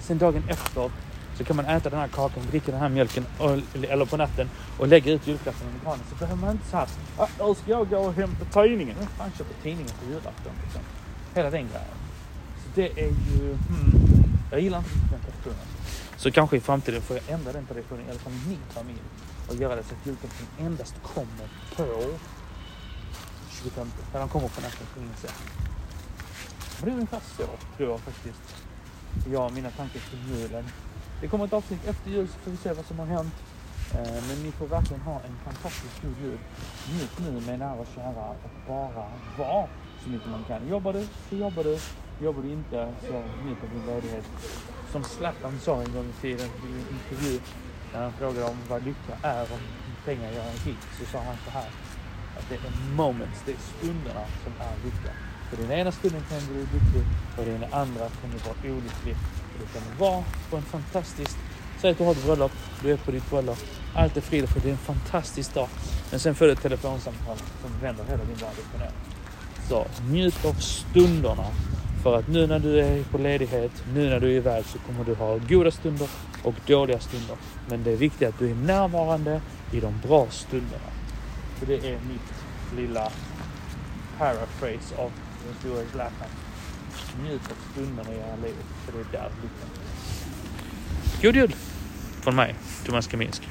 Sen 0.00 0.18
dagen 0.18 0.42
efter 0.48 0.90
så 1.38 1.44
kan 1.44 1.56
man 1.56 1.64
äta 1.64 1.90
den 1.90 1.98
här 1.98 2.08
kakan, 2.08 2.42
dricka 2.50 2.72
den 2.72 2.80
här 2.80 2.88
mjölken 2.88 3.26
och, 3.38 3.50
eller 3.90 4.04
på 4.04 4.16
natten 4.16 4.50
och 4.78 4.88
lägga 4.88 5.12
ut 5.12 5.26
julklappen 5.26 5.66
under 5.66 5.84
granen. 5.84 6.04
Så 6.10 6.14
behöver 6.14 6.40
man 6.40 6.50
inte 6.50 6.66
så 6.66 6.76
här, 6.76 6.88
ah, 7.16 7.28
då 7.38 7.54
ska 7.54 7.70
jag 7.70 7.88
gå 7.88 7.98
och 7.98 8.12
hämta 8.14 8.44
tidningen. 8.44 8.96
Vem 8.98 9.08
fan 9.08 9.30
köper 9.38 9.54
tidningen 9.62 9.92
på 10.00 10.10
julafton? 10.10 10.52
Liksom. 10.62 10.80
Hela 11.34 11.50
den 11.50 11.68
grejen. 11.68 11.96
Så 12.62 12.68
det 12.74 13.00
är 13.00 13.08
ju, 13.08 13.56
hmm, 13.68 14.38
jag 14.50 14.60
gillar 14.60 14.78
inte 14.78 14.90
den 15.10 15.20
traditionen. 15.20 15.66
Så 16.16 16.30
kanske 16.30 16.56
i 16.56 16.60
framtiden 16.60 17.02
får 17.02 17.16
jag 17.16 17.34
ändra 17.34 17.52
den 17.52 17.66
traditionen, 17.66 18.06
i 18.06 18.10
alla 18.10 18.18
fall 18.18 18.32
i 18.32 18.48
min 18.48 18.62
familj. 18.70 19.02
Och 19.48 19.54
göra 19.54 19.76
det 19.76 19.82
så 19.82 19.94
att 19.94 20.06
julklappen 20.06 20.46
endast 20.58 20.94
kommer 21.02 21.48
på 21.76 22.04
25. 23.50 23.86
När 24.12 24.20
de 24.20 24.28
kommer 24.28 24.48
på 24.48 24.60
natten 24.60 24.86
på 24.94 25.00
ingen 25.00 25.16
sätt. 25.16 25.34
Men 26.78 26.84
det 26.84 26.90
är 26.90 26.94
ungefär 26.94 27.20
så 27.36 27.42
tror 27.76 27.90
jag 27.90 28.00
faktiskt. 28.00 28.64
Jag 29.32 29.44
och 29.46 29.52
mina 29.52 29.70
tankar 29.70 30.00
kring 30.00 30.38
julen. 30.38 30.64
Det 31.22 31.28
kommer 31.28 31.44
ett 31.44 31.52
avsnitt 31.52 31.88
efter 31.88 32.10
jul 32.10 32.28
så 32.28 32.38
får 32.38 32.50
vi 32.50 32.56
se 32.56 32.72
vad 32.72 32.84
som 32.84 32.98
har 32.98 33.06
hänt. 33.06 33.34
Eh, 33.94 34.22
men 34.28 34.42
ni 34.42 34.52
får 34.52 34.66
verkligen 34.66 35.02
ha 35.02 35.14
en 35.14 35.36
fantastiskt 35.44 36.02
god 36.02 36.16
jul. 36.22 36.38
Njut 36.92 37.18
nu 37.18 37.46
med 37.46 37.58
nära 37.58 37.74
och 37.74 37.86
kära 37.94 38.28
och 38.44 38.50
bara 38.68 39.06
var 39.38 39.68
så 40.02 40.08
mycket 40.08 40.30
man 40.30 40.44
kan. 40.44 40.68
Jobbar 40.68 40.92
du 40.92 41.06
så 41.28 41.36
jobbar 41.36 41.64
du. 41.64 41.78
Jobbar 42.20 42.42
du 42.42 42.48
inte 42.52 42.92
så 43.00 43.12
njut 43.44 43.62
av 43.62 43.70
din 43.74 43.86
ledighet. 43.86 44.24
Som 44.92 45.04
Zlatan 45.04 45.58
sa 45.60 45.82
en 45.82 45.92
gång 45.92 46.04
i 46.04 46.20
tiden 46.20 46.46
i 46.46 46.72
en 46.82 46.88
intervju 46.98 47.40
när 47.92 48.02
han 48.02 48.12
frågade 48.12 48.44
om 48.44 48.56
vad 48.68 48.84
lycka 48.84 49.14
är, 49.22 49.42
om 49.42 49.60
pengar 50.04 50.32
gör 50.32 50.44
en 50.44 50.60
rik, 50.66 50.82
så 50.98 51.04
sa 51.06 51.18
han 51.18 51.36
så 51.44 51.50
här 51.50 51.68
att 52.38 52.48
det 52.48 52.54
är 52.54 52.96
moments, 52.96 53.42
det 53.46 53.52
är 53.52 53.58
stunderna 53.58 54.24
som 54.44 54.52
är 54.60 54.74
lycka. 54.84 55.12
För 55.50 55.56
den 55.62 55.72
ena 55.72 55.92
stunden 55.92 56.22
kan 56.28 56.38
du 56.38 56.46
bli 56.46 56.60
lycklig 56.60 57.04
och 57.38 57.44
den 57.44 57.64
andra 57.72 58.04
kan 58.08 58.30
du 58.30 58.38
vara 58.38 58.76
olycklig. 58.76 59.16
Du 59.62 59.80
kan 59.80 59.98
vara 59.98 60.24
på 60.50 60.56
en 60.56 60.62
fantastisk... 60.62 61.36
Säg 61.80 61.90
att 61.90 61.98
du 61.98 62.04
har 62.04 62.12
ett 62.12 62.24
bröllop, 62.24 62.52
du 62.82 62.92
är 62.92 62.96
på 62.96 63.10
ditt 63.10 63.30
bröllop. 63.30 63.58
Allt 63.94 64.16
är 64.16 64.20
frid 64.20 64.48
för 64.48 64.60
det 64.60 64.68
är 64.68 64.72
en 64.72 64.78
fantastisk 64.78 65.54
dag. 65.54 65.68
Men 66.10 66.20
sen 66.20 66.34
får 66.34 66.46
du 66.46 66.52
ett 66.52 66.62
telefonsamtal 66.62 67.36
som 67.36 67.70
vänder 67.80 68.04
hela 68.04 68.24
din 68.24 68.34
värld 68.34 68.58
upp 68.58 68.74
och 68.74 68.80
ner. 68.80 68.90
Så 69.68 69.86
njut 70.10 70.44
av 70.44 70.54
stunderna. 70.54 71.46
För 72.02 72.18
att 72.18 72.28
nu 72.28 72.46
när 72.46 72.58
du 72.58 72.80
är 72.80 73.04
på 73.04 73.18
ledighet, 73.18 73.84
nu 73.94 74.10
när 74.10 74.20
du 74.20 74.26
är 74.26 74.36
iväg 74.36 74.64
så 74.64 74.78
kommer 74.78 75.04
du 75.04 75.14
ha 75.14 75.38
goda 75.38 75.70
stunder 75.70 76.08
och 76.42 76.54
dåliga 76.66 77.00
stunder. 77.00 77.36
Men 77.68 77.84
det 77.84 77.90
är 77.90 77.96
viktigt 77.96 78.28
att 78.28 78.38
du 78.38 78.50
är 78.50 78.54
närvarande 78.54 79.40
i 79.72 79.80
de 79.80 80.00
bra 80.08 80.26
stunderna. 80.30 80.90
Så 81.58 81.64
det 81.64 81.76
är 81.76 81.98
mitt 82.00 82.32
lilla 82.76 83.12
paraphrase 84.18 84.96
av 84.96 85.12
den 85.46 85.54
stora 85.60 85.84
Zlatan. 85.92 86.28
Njut 87.22 87.40
av 87.50 87.72
stunderna 87.72 88.12
i 88.12 88.16
era 88.16 88.36
liv, 88.36 88.54
för 88.84 88.92
det 88.92 88.98
är 88.98 89.22
där 89.22 89.30
lyckan 89.42 89.68
finns. 89.74 91.22
God 91.22 91.36
jul! 91.36 91.54
Från 92.20 92.36
mig, 92.36 92.54
Thomas 92.86 93.06
Kaminski. 93.06 93.46